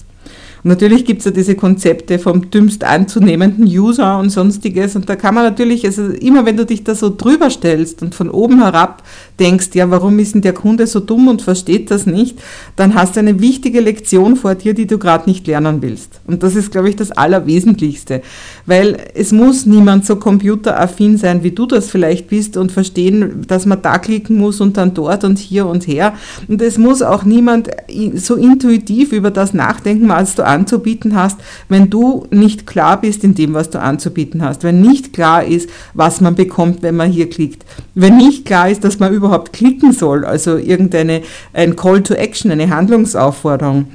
Und 0.65 0.71
natürlich 0.71 1.05
gibt 1.05 1.21
es 1.21 1.25
ja 1.25 1.31
diese 1.33 1.57
Konzepte 1.57 2.21
vom 2.21 2.51
dümmst 2.51 2.85
anzunehmenden 2.85 3.65
User 3.65 4.19
und 4.19 4.31
sonstiges. 4.31 4.95
Und 4.95 5.09
da 5.09 5.17
kann 5.17 5.35
man 5.35 5.45
natürlich, 5.45 5.85
also 5.85 6.07
immer 6.07 6.47
wenn 6.47 6.57
du 6.57 6.65
dich 6.65 6.85
da 6.85 6.95
so 6.95 7.13
drüber 7.15 7.51
stellst 7.51 8.03
und 8.03 8.15
von 8.15 8.31
oben 8.31 8.61
herab 8.61 9.03
denkst, 9.41 9.71
ja, 9.75 9.91
warum 9.91 10.21
ist 10.21 10.35
denn 10.35 10.43
der 10.43 10.53
Kunde 10.53 10.87
so 10.87 11.01
dumm 11.01 11.27
und 11.27 11.43
versteht 11.43 11.91
das 11.91 12.07
nicht, 12.07 12.39
dann 12.77 12.95
hast 12.95 13.17
du 13.17 13.21
eine 13.21 13.41
wichtige 13.41 13.81
Lektion 13.81 14.37
vor 14.37 14.55
dir, 14.55 14.73
die 14.73 14.87
du 14.87 14.99
gerade 14.99 15.29
nicht 15.29 15.49
lernen 15.49 15.83
willst. 15.83 16.21
Und 16.27 16.45
das 16.45 16.55
ist, 16.55 16.71
glaube 16.71 16.89
ich, 16.89 16.95
das 16.95 17.11
Allerwesentlichste. 17.11 18.23
Weil 18.65 18.99
es 19.15 19.33
muss 19.33 19.67
niemand 19.67 20.07
so 20.07 20.15
computeraffin 20.15 21.17
sein, 21.17 21.43
wie 21.43 21.51
du 21.51 21.67
das 21.67 21.91
vielleicht 21.91 22.29
bist 22.29 22.57
und 22.57 22.71
verstehen, 22.71 23.45
dass 23.49 23.67
man 23.67 23.83
da 23.83 23.99
klicken 23.99 24.37
muss 24.37 24.61
und 24.61 24.77
dann 24.77 24.95
dort 24.95 25.25
und 25.25 25.41
hier 25.41 25.67
und 25.67 25.89
her. 25.89 26.15
Und 26.47 26.63
es 26.63 26.79
muss 26.79 27.03
auch 27.03 27.25
niemand 27.25 27.69
so 28.15 28.37
intuitiv 28.37 29.13
über 29.13 29.33
das 29.33 29.55
nachdenken, 29.55 30.13
als 30.13 30.37
du 30.37 30.52
anzubieten 30.53 31.15
hast, 31.15 31.39
wenn 31.69 31.91
du 31.91 32.27
nicht 32.31 32.67
klar 32.67 33.01
bist 33.01 33.25
in 33.25 33.35
dem, 33.35 33.55
was 33.55 33.71
du 33.71 33.81
anzubieten 33.81 34.43
hast. 34.43 34.63
Wenn 34.63 34.81
nicht 34.81 35.13
klar 35.13 35.45
ist, 35.45 35.69
was 35.95 36.21
man 36.21 36.35
bekommt, 36.35 36.83
wenn 36.83 36.97
man 36.97 37.11
hier 37.11 37.29
klickt. 37.29 37.65
Wenn 37.95 38.17
nicht 38.17 38.45
klar 38.45 38.69
ist, 38.69 38.85
dass 38.85 38.99
man 38.99 39.13
überhaupt 39.13 39.53
klicken 39.53 39.93
soll, 39.93 40.25
also 40.25 40.57
irgendeine 40.57 41.23
ein 41.53 41.77
Call 41.77 42.03
to 42.03 42.15
Action, 42.15 42.51
eine 42.51 42.71
Handlungsaufforderung. 42.71 43.87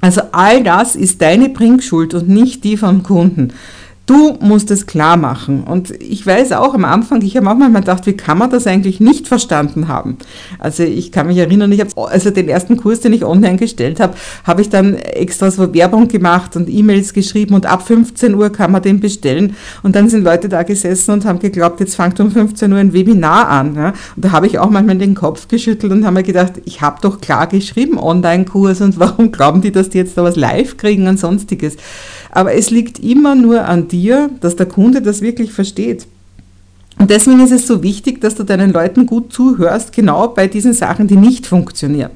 Also 0.00 0.22
all 0.32 0.62
das 0.62 0.94
ist 0.94 1.20
deine 1.20 1.48
Bringschuld 1.48 2.14
und 2.14 2.28
nicht 2.28 2.64
die 2.64 2.76
vom 2.76 3.02
Kunden. 3.02 3.52
Du 4.08 4.38
musst 4.40 4.70
es 4.70 4.86
klar 4.86 5.18
machen. 5.18 5.64
Und 5.64 5.90
ich 6.00 6.26
weiß 6.26 6.52
auch 6.52 6.72
am 6.72 6.86
Anfang, 6.86 7.20
ich 7.20 7.36
habe 7.36 7.46
auch 7.50 7.54
manchmal 7.54 7.82
gedacht, 7.82 8.06
wie 8.06 8.14
kann 8.14 8.38
man 8.38 8.48
das 8.48 8.66
eigentlich 8.66 9.00
nicht 9.00 9.28
verstanden 9.28 9.86
haben? 9.86 10.16
Also 10.58 10.82
ich 10.82 11.12
kann 11.12 11.26
mich 11.26 11.36
erinnern, 11.36 11.70
ich 11.72 11.80
habe 11.80 11.90
also 12.10 12.30
den 12.30 12.48
ersten 12.48 12.78
Kurs, 12.78 13.00
den 13.00 13.12
ich 13.12 13.22
online 13.22 13.58
gestellt 13.58 14.00
habe, 14.00 14.14
habe 14.44 14.62
ich 14.62 14.70
dann 14.70 14.94
extra 14.94 15.50
so 15.50 15.74
Werbung 15.74 16.08
gemacht 16.08 16.56
und 16.56 16.70
E-Mails 16.70 17.12
geschrieben 17.12 17.52
und 17.52 17.66
ab 17.66 17.86
15 17.86 18.34
Uhr 18.34 18.48
kann 18.48 18.72
man 18.72 18.80
den 18.80 18.98
bestellen. 18.98 19.54
Und 19.82 19.94
dann 19.94 20.08
sind 20.08 20.24
Leute 20.24 20.48
da 20.48 20.62
gesessen 20.62 21.10
und 21.10 21.26
haben 21.26 21.38
geglaubt, 21.38 21.78
jetzt 21.80 21.94
fängt 21.94 22.18
um 22.18 22.30
15 22.30 22.72
Uhr 22.72 22.78
ein 22.78 22.94
Webinar 22.94 23.50
an. 23.50 23.74
Ja? 23.74 23.88
Und 24.16 24.24
da 24.24 24.32
habe 24.32 24.46
ich 24.46 24.58
auch 24.58 24.70
manchmal 24.70 24.96
den 24.96 25.16
Kopf 25.16 25.48
geschüttelt 25.48 25.92
und 25.92 26.06
habe 26.06 26.14
mir 26.14 26.22
gedacht, 26.22 26.54
ich 26.64 26.80
habe 26.80 26.96
doch 27.02 27.20
klar 27.20 27.46
geschrieben, 27.46 27.98
Online-Kurs 27.98 28.80
und 28.80 28.98
warum 28.98 29.32
glauben 29.32 29.60
die, 29.60 29.70
dass 29.70 29.90
die 29.90 29.98
jetzt 29.98 30.16
da 30.16 30.24
was 30.24 30.36
live 30.36 30.78
kriegen 30.78 31.06
und 31.08 31.20
sonstiges? 31.20 31.76
Aber 32.30 32.54
es 32.54 32.70
liegt 32.70 32.98
immer 33.00 33.34
nur 33.34 33.64
an 33.64 33.88
dir, 33.88 33.97
dass 34.40 34.56
der 34.56 34.66
Kunde 34.66 35.02
das 35.02 35.20
wirklich 35.20 35.52
versteht. 35.52 36.06
Und 36.98 37.10
deswegen 37.10 37.40
ist 37.40 37.52
es 37.52 37.66
so 37.66 37.82
wichtig, 37.82 38.20
dass 38.20 38.34
du 38.34 38.42
deinen 38.42 38.72
Leuten 38.72 39.06
gut 39.06 39.32
zuhörst, 39.32 39.92
genau 39.92 40.28
bei 40.28 40.48
diesen 40.48 40.72
Sachen, 40.72 41.06
die 41.06 41.16
nicht 41.16 41.46
funktionieren. 41.46 42.10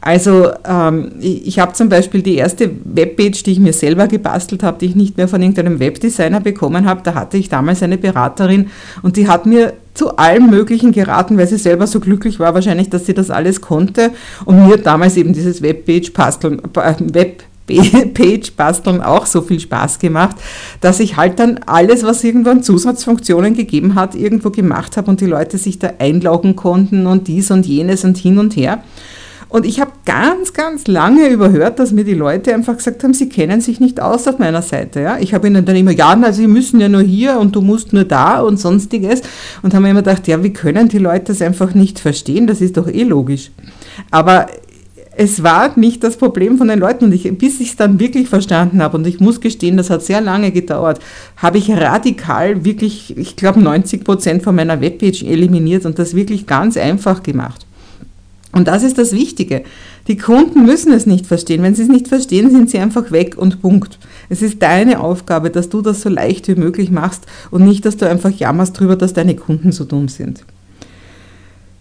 Also 0.00 0.50
ähm, 0.64 1.12
ich, 1.20 1.58
habe 1.58 1.72
zum 1.72 1.88
Beispiel 1.88 2.22
die 2.22 2.36
erste 2.36 2.70
Webpage, 2.84 3.42
die 3.42 3.52
ich 3.52 3.58
mir 3.58 3.72
selber 3.72 4.06
gebastelt 4.06 4.62
habe, 4.62 4.78
die 4.78 4.86
ich 4.86 4.94
nicht 4.94 5.16
mehr 5.16 5.26
von 5.26 5.42
irgendeinem 5.42 5.80
Webdesigner 5.80 6.40
bekommen 6.40 6.86
habe, 6.86 7.00
da 7.02 7.14
hatte 7.14 7.36
ich 7.36 7.48
damals 7.48 7.82
eine 7.82 7.98
Beraterin 7.98 8.70
und 9.02 9.16
die 9.16 9.26
hat 9.26 9.46
mir 9.46 9.72
zu 9.94 10.16
allem 10.16 10.50
Möglichen 10.50 10.92
geraten, 10.92 11.38
weil 11.38 11.48
sie 11.48 11.56
selber 11.56 11.88
so 11.88 11.98
glücklich 11.98 12.38
war 12.38 12.54
wahrscheinlich, 12.54 12.88
dass 12.90 13.06
sie 13.06 13.14
das 13.14 13.30
alles 13.30 13.60
konnte 13.60 14.12
und 14.44 14.68
mir 14.68 14.76
damals 14.76 15.16
eben 15.16 15.32
dieses 15.32 15.60
Webpage 15.62 16.12
basteln, 16.12 16.62
äh, 16.76 16.94
Web 17.12 17.42
Page 17.66 18.52
basteln 18.56 19.00
auch 19.00 19.26
so 19.26 19.42
viel 19.42 19.60
Spaß 19.60 19.98
gemacht, 19.98 20.36
dass 20.80 21.00
ich 21.00 21.16
halt 21.16 21.38
dann 21.38 21.60
alles, 21.66 22.02
was 22.02 22.24
irgendwo 22.24 22.50
an 22.50 22.62
Zusatzfunktionen 22.62 23.54
gegeben 23.54 23.94
hat, 23.94 24.14
irgendwo 24.14 24.50
gemacht 24.50 24.96
habe 24.96 25.10
und 25.10 25.20
die 25.20 25.26
Leute 25.26 25.58
sich 25.58 25.78
da 25.78 25.92
einloggen 25.98 26.56
konnten 26.56 27.06
und 27.06 27.28
dies 27.28 27.50
und 27.50 27.66
jenes 27.66 28.04
und 28.04 28.16
hin 28.16 28.38
und 28.38 28.56
her. 28.56 28.82
Und 29.48 29.64
ich 29.64 29.80
habe 29.80 29.92
ganz, 30.04 30.54
ganz 30.54 30.88
lange 30.88 31.28
überhört, 31.28 31.78
dass 31.78 31.92
mir 31.92 32.02
die 32.02 32.14
Leute 32.14 32.52
einfach 32.52 32.76
gesagt 32.76 33.04
haben, 33.04 33.14
sie 33.14 33.28
kennen 33.28 33.60
sich 33.60 33.78
nicht 33.78 34.00
aus 34.00 34.26
auf 34.26 34.38
meiner 34.38 34.60
Seite. 34.60 35.00
Ja? 35.00 35.18
Ich 35.18 35.34
habe 35.34 35.46
ihnen 35.46 35.64
dann 35.64 35.76
immer, 35.76 35.92
ja, 35.92 36.08
also 36.20 36.42
sie 36.42 36.48
müssen 36.48 36.80
ja 36.80 36.88
nur 36.88 37.02
hier 37.02 37.38
und 37.38 37.54
du 37.54 37.60
musst 37.60 37.92
nur 37.92 38.04
da 38.04 38.40
und 38.40 38.58
sonstiges. 38.58 39.22
Und 39.62 39.72
haben 39.72 39.84
immer 39.84 40.02
gedacht, 40.02 40.26
ja, 40.26 40.42
wie 40.42 40.52
können 40.52 40.88
die 40.88 40.98
Leute 40.98 41.26
das 41.26 41.42
einfach 41.42 41.74
nicht 41.74 42.00
verstehen? 42.00 42.48
Das 42.48 42.60
ist 42.60 42.76
doch 42.76 42.88
eh 42.88 43.04
logisch. 43.04 43.52
Aber 44.10 44.46
es 45.18 45.42
war 45.42 45.78
nicht 45.78 46.04
das 46.04 46.16
Problem 46.18 46.58
von 46.58 46.68
den 46.68 46.78
Leuten 46.78 47.06
und 47.06 47.12
ich, 47.12 47.22
bis 47.38 47.58
ich 47.60 47.70
es 47.70 47.76
dann 47.76 47.98
wirklich 47.98 48.28
verstanden 48.28 48.82
habe 48.82 48.98
und 48.98 49.06
ich 49.06 49.18
muss 49.18 49.40
gestehen, 49.40 49.78
das 49.78 49.88
hat 49.88 50.02
sehr 50.02 50.20
lange 50.20 50.52
gedauert, 50.52 51.00
habe 51.38 51.56
ich 51.56 51.70
radikal 51.70 52.64
wirklich, 52.64 53.16
ich 53.16 53.34
glaube 53.34 53.60
90 53.60 54.04
Prozent 54.04 54.42
von 54.42 54.54
meiner 54.54 54.80
Webpage 54.80 55.22
eliminiert 55.22 55.86
und 55.86 55.98
das 55.98 56.14
wirklich 56.14 56.46
ganz 56.46 56.76
einfach 56.76 57.22
gemacht. 57.22 57.66
Und 58.52 58.68
das 58.68 58.82
ist 58.82 58.98
das 58.98 59.12
Wichtige. 59.12 59.64
Die 60.08 60.16
Kunden 60.16 60.64
müssen 60.64 60.92
es 60.92 61.04
nicht 61.04 61.26
verstehen. 61.26 61.62
Wenn 61.62 61.74
sie 61.74 61.82
es 61.82 61.88
nicht 61.88 62.08
verstehen, 62.08 62.50
sind 62.50 62.70
sie 62.70 62.78
einfach 62.78 63.10
weg 63.10 63.36
und 63.36 63.60
Punkt. 63.60 63.98
Es 64.30 64.40
ist 64.40 64.62
deine 64.62 65.00
Aufgabe, 65.00 65.50
dass 65.50 65.68
du 65.68 65.82
das 65.82 66.00
so 66.00 66.08
leicht 66.08 66.48
wie 66.48 66.54
möglich 66.54 66.90
machst 66.90 67.26
und 67.50 67.64
nicht, 67.64 67.84
dass 67.84 67.96
du 67.96 68.08
einfach 68.08 68.30
jammerst 68.30 68.76
darüber, 68.76 68.96
dass 68.96 69.12
deine 69.12 69.34
Kunden 69.36 69.72
so 69.72 69.84
dumm 69.84 70.08
sind. 70.08 70.44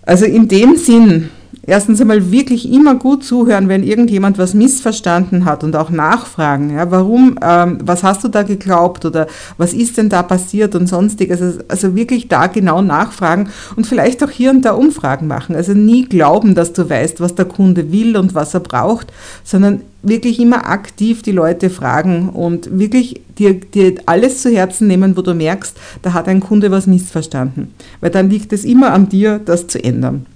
Also 0.02 0.26
in 0.26 0.48
dem 0.48 0.76
Sinn, 0.76 1.30
erstens 1.68 2.00
einmal 2.00 2.32
wirklich 2.32 2.72
immer 2.72 2.96
gut 2.96 3.24
zuhören, 3.24 3.68
wenn 3.68 3.84
irgendjemand 3.84 4.38
was 4.38 4.54
missverstanden 4.54 5.46
hat 5.46 5.64
und 5.64 5.76
auch 5.76 5.90
nachfragen, 5.90 6.76
ja, 6.76 6.90
warum, 6.92 7.38
ähm, 7.42 7.80
was 7.84 8.04
hast 8.04 8.24
du 8.24 8.28
da 8.28 8.44
geglaubt 8.44 9.06
oder 9.06 9.28
was 9.58 9.74
ist 9.74 9.98
denn 9.98 10.10
da 10.10 10.24
passiert 10.24 10.76
und 10.76 10.88
sonstiges. 10.88 11.42
Also, 11.42 11.60
also 11.68 11.96
wirklich 11.96 12.28
da 12.28 12.48
genau 12.48 12.82
nachfragen 12.82 13.50
und 13.76 13.88
vielleicht 13.88 14.24
auch 14.24 14.30
hier 14.30 14.52
und 14.52 14.64
da 14.64 14.74
Umfragen 14.74 15.28
machen. 15.28 15.56
Also 15.56 15.74
nie 15.74 16.06
glauben, 16.06 16.56
dass 16.56 16.74
du 16.74 16.90
weißt, 16.90 17.20
was 17.20 17.36
der 17.36 17.46
Kunde 17.46 17.92
will 17.92 18.18
und 18.18 18.36
was 18.36 18.54
er 18.54 18.60
braucht, 18.60 19.12
sondern 19.44 19.82
wirklich 20.04 20.40
immer 20.40 20.70
aktiv 20.70 21.24
die 21.24 21.32
Leute 21.32 21.72
fragen 21.72 22.30
und 22.30 22.78
wirklich 22.78 23.22
dir, 23.40 23.56
dir 23.60 23.96
alles 24.06 24.44
zu 24.44 24.52
Herzen 24.52 24.88
nehmen, 24.88 25.18
wo 25.18 25.22
du 25.22 25.34
merkst, 25.34 25.76
da 26.04 26.14
hat 26.14 26.28
ein 26.28 26.42
Kunde 26.42 26.70
was 26.70 26.86
missverstanden. 26.86 27.74
Weil 28.02 28.12
dann 28.12 28.30
liegt 28.30 28.54
es 28.54 28.66
immer 28.66 28.94
an 28.94 29.10
dir, 29.10 29.40
das 29.44 29.68
zu 29.68 29.84
ändern. 29.84 30.28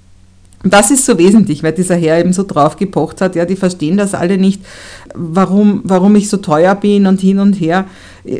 Das 0.64 0.92
ist 0.92 1.06
so 1.06 1.18
wesentlich, 1.18 1.64
weil 1.64 1.72
dieser 1.72 1.96
Herr 1.96 2.20
eben 2.20 2.34
so 2.34 2.44
drauf 2.44 2.76
gepocht 2.76 3.22
hat, 3.22 3.36
ja, 3.36 3.46
die 3.46 3.56
verstehen 3.56 3.96
das 3.96 4.14
alle 4.14 4.38
nicht, 4.38 4.62
warum, 5.16 5.82
warum 5.86 6.16
ich 6.18 6.30
so 6.30 6.36
teuer 6.38 6.76
bin 6.76 7.08
und 7.08 7.22
hin 7.22 7.40
und 7.40 7.54
her. 7.54 7.86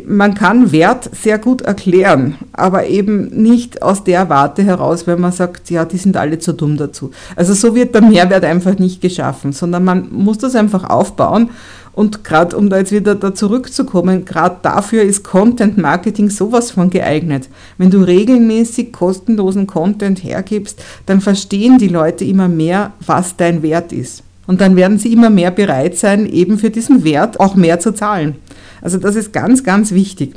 Man 0.06 0.34
kann 0.34 0.72
Wert 0.72 1.10
sehr 1.14 1.38
gut 1.38 1.62
erklären, 1.62 2.36
aber 2.52 2.86
eben 2.86 3.28
nicht 3.42 3.82
aus 3.82 4.04
der 4.04 4.28
Warte 4.28 4.62
heraus, 4.62 5.06
wenn 5.06 5.20
man 5.20 5.32
sagt, 5.32 5.70
ja, 5.70 5.84
die 5.84 5.96
sind 5.96 6.16
alle 6.16 6.38
zu 6.38 6.52
dumm 6.52 6.76
dazu. 6.76 7.10
Also 7.36 7.54
so 7.54 7.74
wird 7.74 7.94
der 7.94 8.02
Mehrwert 8.02 8.44
einfach 8.44 8.78
nicht 8.78 9.00
geschaffen, 9.00 9.52
sondern 9.52 9.84
man 9.84 10.08
muss 10.12 10.38
das 10.38 10.54
einfach 10.54 10.88
aufbauen 10.88 11.50
und 11.92 12.24
gerade 12.24 12.56
um 12.56 12.70
da 12.70 12.78
jetzt 12.78 12.92
wieder 12.92 13.14
da 13.14 13.34
zurückzukommen, 13.34 14.24
gerade 14.24 14.56
dafür 14.62 15.02
ist 15.02 15.24
Content 15.24 15.76
Marketing 15.76 16.30
sowas 16.30 16.70
von 16.70 16.90
geeignet. 16.90 17.48
Wenn 17.78 17.90
du 17.90 18.02
regelmäßig 18.02 18.92
kostenlosen 18.92 19.66
Content 19.66 20.22
hergibst, 20.22 20.82
dann 21.06 21.20
verstehen 21.20 21.78
die 21.78 21.88
Leute 21.88 22.24
immer 22.24 22.48
mehr, 22.48 22.92
was 23.04 23.36
dein 23.36 23.62
Wert 23.62 23.92
ist. 23.92 24.22
Und 24.50 24.60
dann 24.60 24.74
werden 24.74 24.98
sie 24.98 25.12
immer 25.12 25.30
mehr 25.30 25.52
bereit 25.52 25.96
sein, 25.96 26.26
eben 26.26 26.58
für 26.58 26.70
diesen 26.70 27.04
Wert 27.04 27.38
auch 27.38 27.54
mehr 27.54 27.78
zu 27.78 27.92
zahlen. 27.92 28.34
Also 28.82 28.98
das 28.98 29.14
ist 29.14 29.32
ganz, 29.32 29.62
ganz 29.62 29.92
wichtig. 29.92 30.34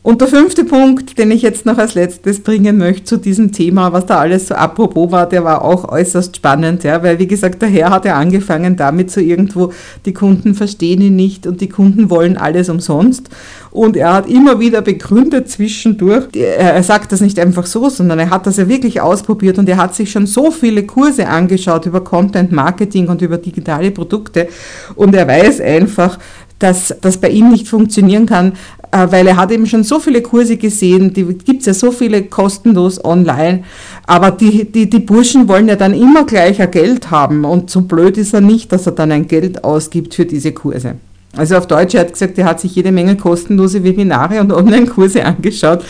Und 0.00 0.20
der 0.20 0.28
fünfte 0.28 0.64
Punkt, 0.64 1.18
den 1.18 1.32
ich 1.32 1.42
jetzt 1.42 1.66
noch 1.66 1.76
als 1.76 1.94
letztes 1.94 2.40
bringen 2.40 2.78
möchte 2.78 3.04
zu 3.04 3.16
diesem 3.16 3.50
Thema, 3.50 3.92
was 3.92 4.06
da 4.06 4.20
alles 4.20 4.46
so 4.46 4.54
apropos 4.54 5.10
war, 5.10 5.28
der 5.28 5.42
war 5.42 5.62
auch 5.62 5.88
äußerst 5.88 6.36
spannend, 6.36 6.84
ja, 6.84 7.02
weil 7.02 7.18
wie 7.18 7.26
gesagt, 7.26 7.60
der 7.60 7.68
Herr 7.68 7.90
hat 7.90 8.04
ja 8.04 8.14
angefangen 8.14 8.76
damit 8.76 9.10
so 9.10 9.20
irgendwo, 9.20 9.72
die 10.06 10.14
Kunden 10.14 10.54
verstehen 10.54 11.00
ihn 11.00 11.16
nicht 11.16 11.48
und 11.48 11.60
die 11.60 11.68
Kunden 11.68 12.10
wollen 12.10 12.36
alles 12.36 12.68
umsonst. 12.68 13.28
Und 13.72 13.96
er 13.96 14.14
hat 14.14 14.28
immer 14.28 14.60
wieder 14.60 14.82
begründet 14.82 15.50
zwischendurch, 15.50 16.28
er 16.34 16.82
sagt 16.84 17.10
das 17.10 17.20
nicht 17.20 17.38
einfach 17.40 17.66
so, 17.66 17.88
sondern 17.88 18.20
er 18.20 18.30
hat 18.30 18.46
das 18.46 18.56
ja 18.56 18.68
wirklich 18.68 19.00
ausprobiert 19.00 19.58
und 19.58 19.68
er 19.68 19.76
hat 19.78 19.96
sich 19.96 20.12
schon 20.12 20.26
so 20.26 20.52
viele 20.52 20.84
Kurse 20.84 21.26
angeschaut 21.26 21.86
über 21.86 22.02
Content 22.02 22.52
Marketing 22.52 23.08
und 23.08 23.20
über 23.20 23.36
digitale 23.36 23.90
Produkte 23.90 24.48
und 24.94 25.14
er 25.14 25.26
weiß 25.26 25.60
einfach, 25.60 26.18
dass 26.58 26.94
das 27.00 27.18
bei 27.18 27.28
ihm 27.28 27.50
nicht 27.50 27.68
funktionieren 27.68 28.26
kann, 28.26 28.54
weil 28.90 29.26
er 29.26 29.36
hat 29.36 29.50
eben 29.50 29.66
schon 29.66 29.84
so 29.84 29.98
viele 29.98 30.22
Kurse 30.22 30.56
gesehen, 30.56 31.12
die 31.12 31.24
gibt 31.24 31.60
es 31.60 31.66
ja 31.66 31.74
so 31.74 31.90
viele 31.90 32.22
kostenlos 32.22 33.04
online, 33.04 33.64
aber 34.06 34.30
die, 34.30 34.70
die, 34.70 34.88
die 34.88 34.98
Burschen 34.98 35.48
wollen 35.48 35.68
ja 35.68 35.76
dann 35.76 35.94
immer 35.94 36.24
gleich 36.24 36.58
Geld 36.70 37.10
haben 37.10 37.44
und 37.44 37.70
so 37.70 37.82
blöd 37.82 38.16
ist 38.16 38.34
er 38.34 38.40
nicht, 38.40 38.72
dass 38.72 38.86
er 38.86 38.92
dann 38.92 39.12
ein 39.12 39.28
Geld 39.28 39.64
ausgibt 39.64 40.14
für 40.14 40.24
diese 40.24 40.52
Kurse. 40.52 40.94
Also 41.36 41.56
auf 41.56 41.66
Deutsch, 41.66 41.94
er 41.94 42.00
hat 42.00 42.12
gesagt, 42.12 42.38
er 42.38 42.46
hat 42.46 42.60
sich 42.60 42.74
jede 42.74 42.90
Menge 42.90 43.16
kostenlose 43.16 43.84
Webinare 43.84 44.40
und 44.40 44.52
Online-Kurse 44.52 45.24
angeschaut, 45.24 45.84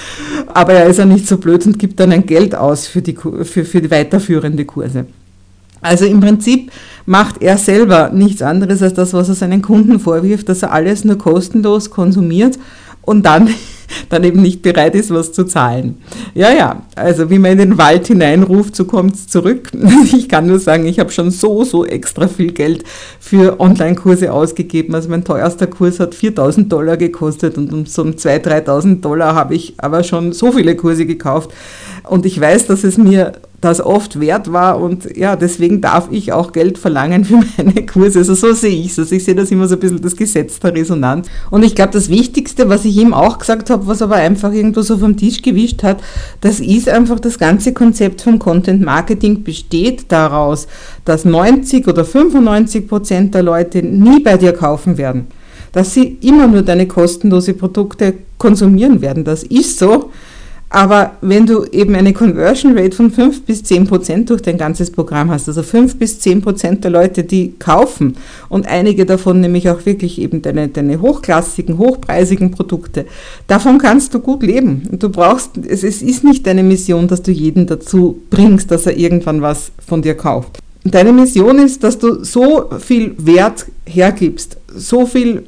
aber 0.53 0.73
er 0.73 0.87
ist 0.87 0.99
ja 0.99 1.05
nicht 1.05 1.29
so 1.29 1.39
blöd 1.39 1.65
und 1.67 1.79
gibt 1.79 2.01
dann 2.01 2.13
ein 2.13 2.27
Geld 2.27 2.55
aus 2.55 2.87
für 2.87 3.01
die, 3.01 3.15
für, 3.15 3.65
für 3.65 3.81
die 3.81 3.91
weiterführende 3.91 4.65
Kurse. 4.65 5.07
Also 5.81 6.07
im 6.07 6.21
Prinzip 6.21 6.73
macht 7.07 7.41
er 7.41 7.57
selber 7.57 8.11
nichts 8.13 8.43
anderes 8.43 8.83
als 8.83 8.95
das, 8.95 9.13
was 9.15 9.29
er 9.29 9.37
seinen 9.37 9.63
Kunden 9.63 10.01
vorwirft, 10.01 10.49
dass 10.49 10.63
er 10.63 10.73
alles 10.73 11.05
nur 11.05 11.17
kostenlos 11.17 11.91
konsumiert 11.91 12.59
und 13.03 13.25
dann, 13.25 13.49
dann 14.09 14.25
eben 14.25 14.43
nicht 14.43 14.63
bereit 14.63 14.95
ist, 14.95 15.13
was 15.13 15.33
zu 15.33 15.45
zahlen. 15.45 15.99
Ja, 16.35 16.53
ja, 16.53 16.83
also 16.95 17.31
wie 17.31 17.39
man 17.39 17.53
in 17.53 17.59
den 17.59 17.79
Wald 17.79 18.07
hineinruft, 18.07 18.77
so 18.77 18.85
kommt 18.85 19.15
es 19.15 19.29
zurück. 19.29 19.71
Ich 20.19 20.29
kann 20.29 20.47
nur 20.47 20.59
sagen, 20.59 20.87
ich 20.87 20.99
habe 20.99 21.11
schon 21.11 21.31
so, 21.31 21.65
so 21.65 21.85
extra 21.85 22.29
viel 22.29 22.53
Geld 22.53 22.85
für 23.21 23.61
Online-Kurse 23.61 24.33
ausgegeben. 24.33 24.95
Also 24.95 25.09
mein 25.09 25.25
teuerster 25.25 25.67
Kurs 25.67 26.01
hat 26.01 26.15
4000 26.15 26.73
Dollar 26.73 26.97
gekostet 26.97 27.57
und 27.57 27.73
um 27.73 27.87
so 27.87 28.03
2.000, 28.03 28.65
3.000 28.67 29.01
Dollar 29.01 29.35
habe 29.35 29.55
ich 29.55 29.75
aber 29.79 30.03
schon 30.03 30.33
so 30.33 30.53
viele 30.53 30.77
Kurse 30.77 31.07
gekauft. 31.07 31.51
Und 32.09 32.27
ich 32.27 32.41
weiß, 32.41 32.67
dass 32.67 32.85
es 32.85 32.97
mir 32.97 33.33
das 33.61 33.81
oft 33.81 34.21
wert 34.21 34.53
war 34.53 34.81
und 34.81 35.17
ja, 35.17 35.35
deswegen 35.35 35.81
darf 35.81 36.09
ich 36.13 36.33
auch 36.33 36.53
Geld 36.53 36.79
verlangen 36.79 37.25
für 37.25 37.41
meine 37.57 37.85
Kurse. 37.87 38.21
Also 38.21 38.35
so 38.35 38.53
sehe 38.53 38.71
ich 38.71 38.93
es. 38.93 38.99
Also 39.01 39.17
ich 39.17 39.25
sehe 39.25 39.35
das 39.35 39.51
immer 39.51 39.67
so 39.67 39.75
ein 39.75 39.81
bisschen 39.81 40.01
das 40.01 40.15
Gesetz 40.15 40.61
der 40.61 40.75
Resonanz. 40.75 41.29
Und 41.51 41.65
ich 41.65 41.75
glaube, 41.75 41.93
das 41.93 42.09
Wichtigste, 42.09 42.69
was 42.69 42.85
ich 42.85 42.97
ihm 42.97 43.13
auch 43.13 43.39
gesagt 43.39 43.69
habe, 43.71 43.89
was 43.89 44.01
aber 44.01 44.15
einfach 44.15 44.53
irgendwo 44.53 44.83
so 44.83 44.97
vom 44.97 45.17
Tisch 45.17 45.43
gewischt 45.43 45.83
hat, 45.83 45.99
das 46.41 46.61
ist 46.61 46.89
einfach 46.89 47.19
das 47.19 47.39
ganze 47.39 47.73
Konzept 47.73 48.23
vom 48.23 48.39
Content 48.39 48.85
Marketing 48.85 49.43
besteht 49.43 50.05
daraus, 50.09 50.69
dass 51.05 51.25
90 51.25 51.89
oder 51.89 52.05
95 52.05 52.87
Prozent 52.87 53.35
der 53.35 53.43
Leute 53.43 53.83
nie 53.83 54.21
bei 54.21 54.37
dir 54.37 54.53
kaufen 54.53 54.99
werden. 54.99 55.27
Dass 55.73 55.95
sie 55.95 56.17
immer 56.21 56.47
nur 56.47 56.63
deine 56.63 56.87
kostenlose 56.87 57.55
Produkte 57.55 58.15
konsumieren 58.39 59.01
werden. 59.01 59.25
Das 59.25 59.43
ist 59.43 59.81
so. 59.81 60.11
Aber 60.71 61.13
wenn 61.23 61.47
du 61.47 61.65
eben 61.65 61.95
eine 61.95 62.13
Conversion 62.13 62.77
Rate 62.77 62.95
von 62.95 63.11
5 63.11 63.45
bis 63.45 63.63
10 63.65 63.87
Prozent 63.87 64.29
durch 64.29 64.43
dein 64.43 64.59
ganzes 64.59 64.91
Programm 64.91 65.31
hast, 65.31 65.49
also 65.49 65.63
5 65.63 65.97
bis 65.97 66.21
10 66.21 66.43
Prozent 66.43 66.85
der 66.85 66.91
Leute, 66.91 67.25
die 67.25 67.55
kaufen 67.59 68.17
und 68.51 68.67
einige 68.67 69.07
davon 69.07 69.41
nämlich 69.41 69.71
auch 69.71 69.87
wirklich 69.87 70.21
eben 70.21 70.43
deine, 70.43 70.69
deine 70.69 71.01
hochklassigen, 71.01 71.79
hochpreisigen 71.79 72.51
Produkte, 72.51 73.07
davon 73.47 73.79
kannst 73.79 74.13
du 74.13 74.21
gut 74.21 74.43
leben. 74.43 74.83
Und 74.91 75.03
du 75.03 75.09
brauchst, 75.09 75.57
es, 75.57 75.85
es 75.85 76.03
ist 76.03 76.23
nicht 76.23 76.47
deine 76.47 76.63
Mission, 76.63 77.09
dass 77.09 77.23
du 77.23 77.31
jeden 77.31 77.67
dazu 77.67 78.21
bringst, 78.29 78.71
dass 78.71 78.85
er 78.85 78.97
irgendwann 78.97 79.41
was 79.41 79.73
von 79.87 80.03
dir 80.03 80.15
kauft. 80.15 80.59
Deine 80.85 81.13
Mission 81.13 81.59
ist, 81.59 81.83
dass 81.83 81.99
du 81.99 82.25
so 82.25 82.71
viel 82.79 83.15
Wert 83.19 83.67
hergibst, 83.87 84.59
so 84.75 85.07
viel 85.07 85.45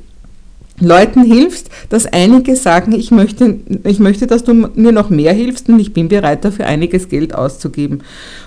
Leuten 0.81 1.23
hilfst, 1.23 1.69
dass 1.91 2.07
einige 2.07 2.57
sagen, 2.57 2.93
ich 2.93 3.11
möchte, 3.11 3.59
ich 3.85 3.99
möchte, 3.99 4.27
dass 4.27 4.45
du 4.45 4.55
mir 4.55 4.93
noch 4.93 5.11
mehr 5.11 5.33
hilfst 5.33 5.69
und 5.69 5.79
ich 5.79 5.93
bin 5.93 6.09
bereit 6.09 6.45
dafür 6.45 6.67
einiges 6.67 7.09
Geld 7.09 7.35
auszugeben. 7.35 8.01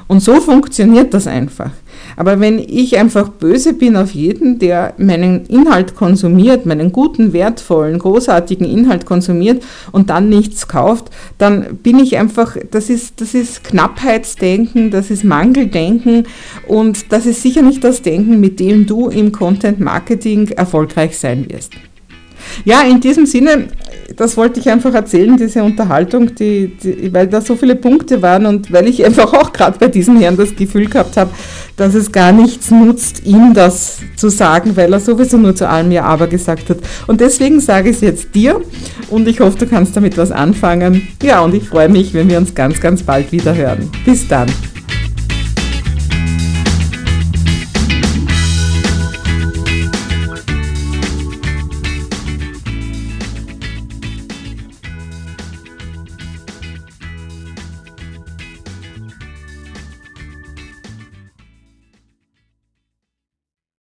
Und 0.07 0.19
so 0.21 0.39
funktioniert 0.41 1.13
das 1.13 1.27
einfach. 1.27 1.71
Aber 2.17 2.39
wenn 2.39 2.59
ich 2.59 2.97
einfach 2.97 3.29
böse 3.29 3.73
bin 3.73 3.95
auf 3.95 4.11
jeden, 4.11 4.59
der 4.59 4.93
meinen 4.97 5.45
Inhalt 5.45 5.95
konsumiert, 5.95 6.65
meinen 6.65 6.91
guten, 6.91 7.33
wertvollen, 7.33 7.99
großartigen 7.99 8.67
Inhalt 8.67 9.05
konsumiert 9.05 9.63
und 9.91 10.09
dann 10.09 10.29
nichts 10.29 10.67
kauft, 10.67 11.09
dann 11.37 11.77
bin 11.77 11.99
ich 11.99 12.17
einfach, 12.17 12.57
das 12.71 12.89
ist, 12.89 13.21
das 13.21 13.33
ist 13.33 13.63
Knappheitsdenken, 13.63 14.91
das 14.91 15.09
ist 15.09 15.23
Mangeldenken 15.23 16.27
und 16.67 17.11
das 17.11 17.25
ist 17.25 17.41
sicher 17.41 17.61
nicht 17.61 17.83
das 17.83 18.01
Denken, 18.01 18.39
mit 18.39 18.59
dem 18.59 18.85
du 18.85 19.09
im 19.09 19.31
Content 19.31 19.79
Marketing 19.79 20.49
erfolgreich 20.49 21.17
sein 21.17 21.49
wirst. 21.49 21.73
Ja, 22.65 22.81
in 22.81 22.99
diesem 22.99 23.25
Sinne, 23.25 23.67
das 24.15 24.37
wollte 24.37 24.59
ich 24.59 24.69
einfach 24.69 24.93
erzählen, 24.93 25.37
diese 25.37 25.63
Unterhaltung, 25.63 26.35
die, 26.35 26.75
die, 26.77 27.13
weil 27.13 27.27
da 27.27 27.41
so 27.41 27.55
viele 27.55 27.75
Punkte 27.75 28.21
waren 28.21 28.45
und 28.45 28.71
weil 28.71 28.87
ich 28.87 29.03
einfach 29.05 29.33
auch 29.33 29.53
gerade 29.53 29.77
bei 29.79 29.87
diesem 29.87 30.19
Herrn 30.19 30.37
das 30.37 30.55
Gefühl 30.55 30.87
gehabt 30.87 31.17
habe, 31.17 31.31
dass 31.77 31.95
es 31.95 32.11
gar 32.11 32.31
nichts 32.31 32.71
nutzt, 32.71 33.25
ihm 33.25 33.53
das 33.53 33.99
zu 34.15 34.29
sagen, 34.29 34.75
weil 34.75 34.93
er 34.93 34.99
sowieso 34.99 35.37
nur 35.37 35.55
zu 35.55 35.67
allem 35.67 35.91
Ja 35.91 36.03
aber 36.03 36.27
gesagt 36.27 36.69
hat. 36.69 36.77
Und 37.07 37.21
deswegen 37.21 37.59
sage 37.59 37.89
ich 37.89 37.97
es 37.97 38.01
jetzt 38.01 38.35
dir 38.35 38.61
und 39.09 39.27
ich 39.27 39.39
hoffe, 39.39 39.57
du 39.57 39.67
kannst 39.67 39.95
damit 39.95 40.17
was 40.17 40.31
anfangen. 40.31 41.07
Ja, 41.21 41.41
und 41.41 41.53
ich 41.55 41.67
freue 41.67 41.89
mich, 41.89 42.13
wenn 42.13 42.29
wir 42.29 42.37
uns 42.37 42.53
ganz, 42.53 42.79
ganz 42.79 43.03
bald 43.03 43.31
wieder 43.31 43.55
hören. 43.55 43.89
Bis 44.05 44.27
dann. 44.27 44.47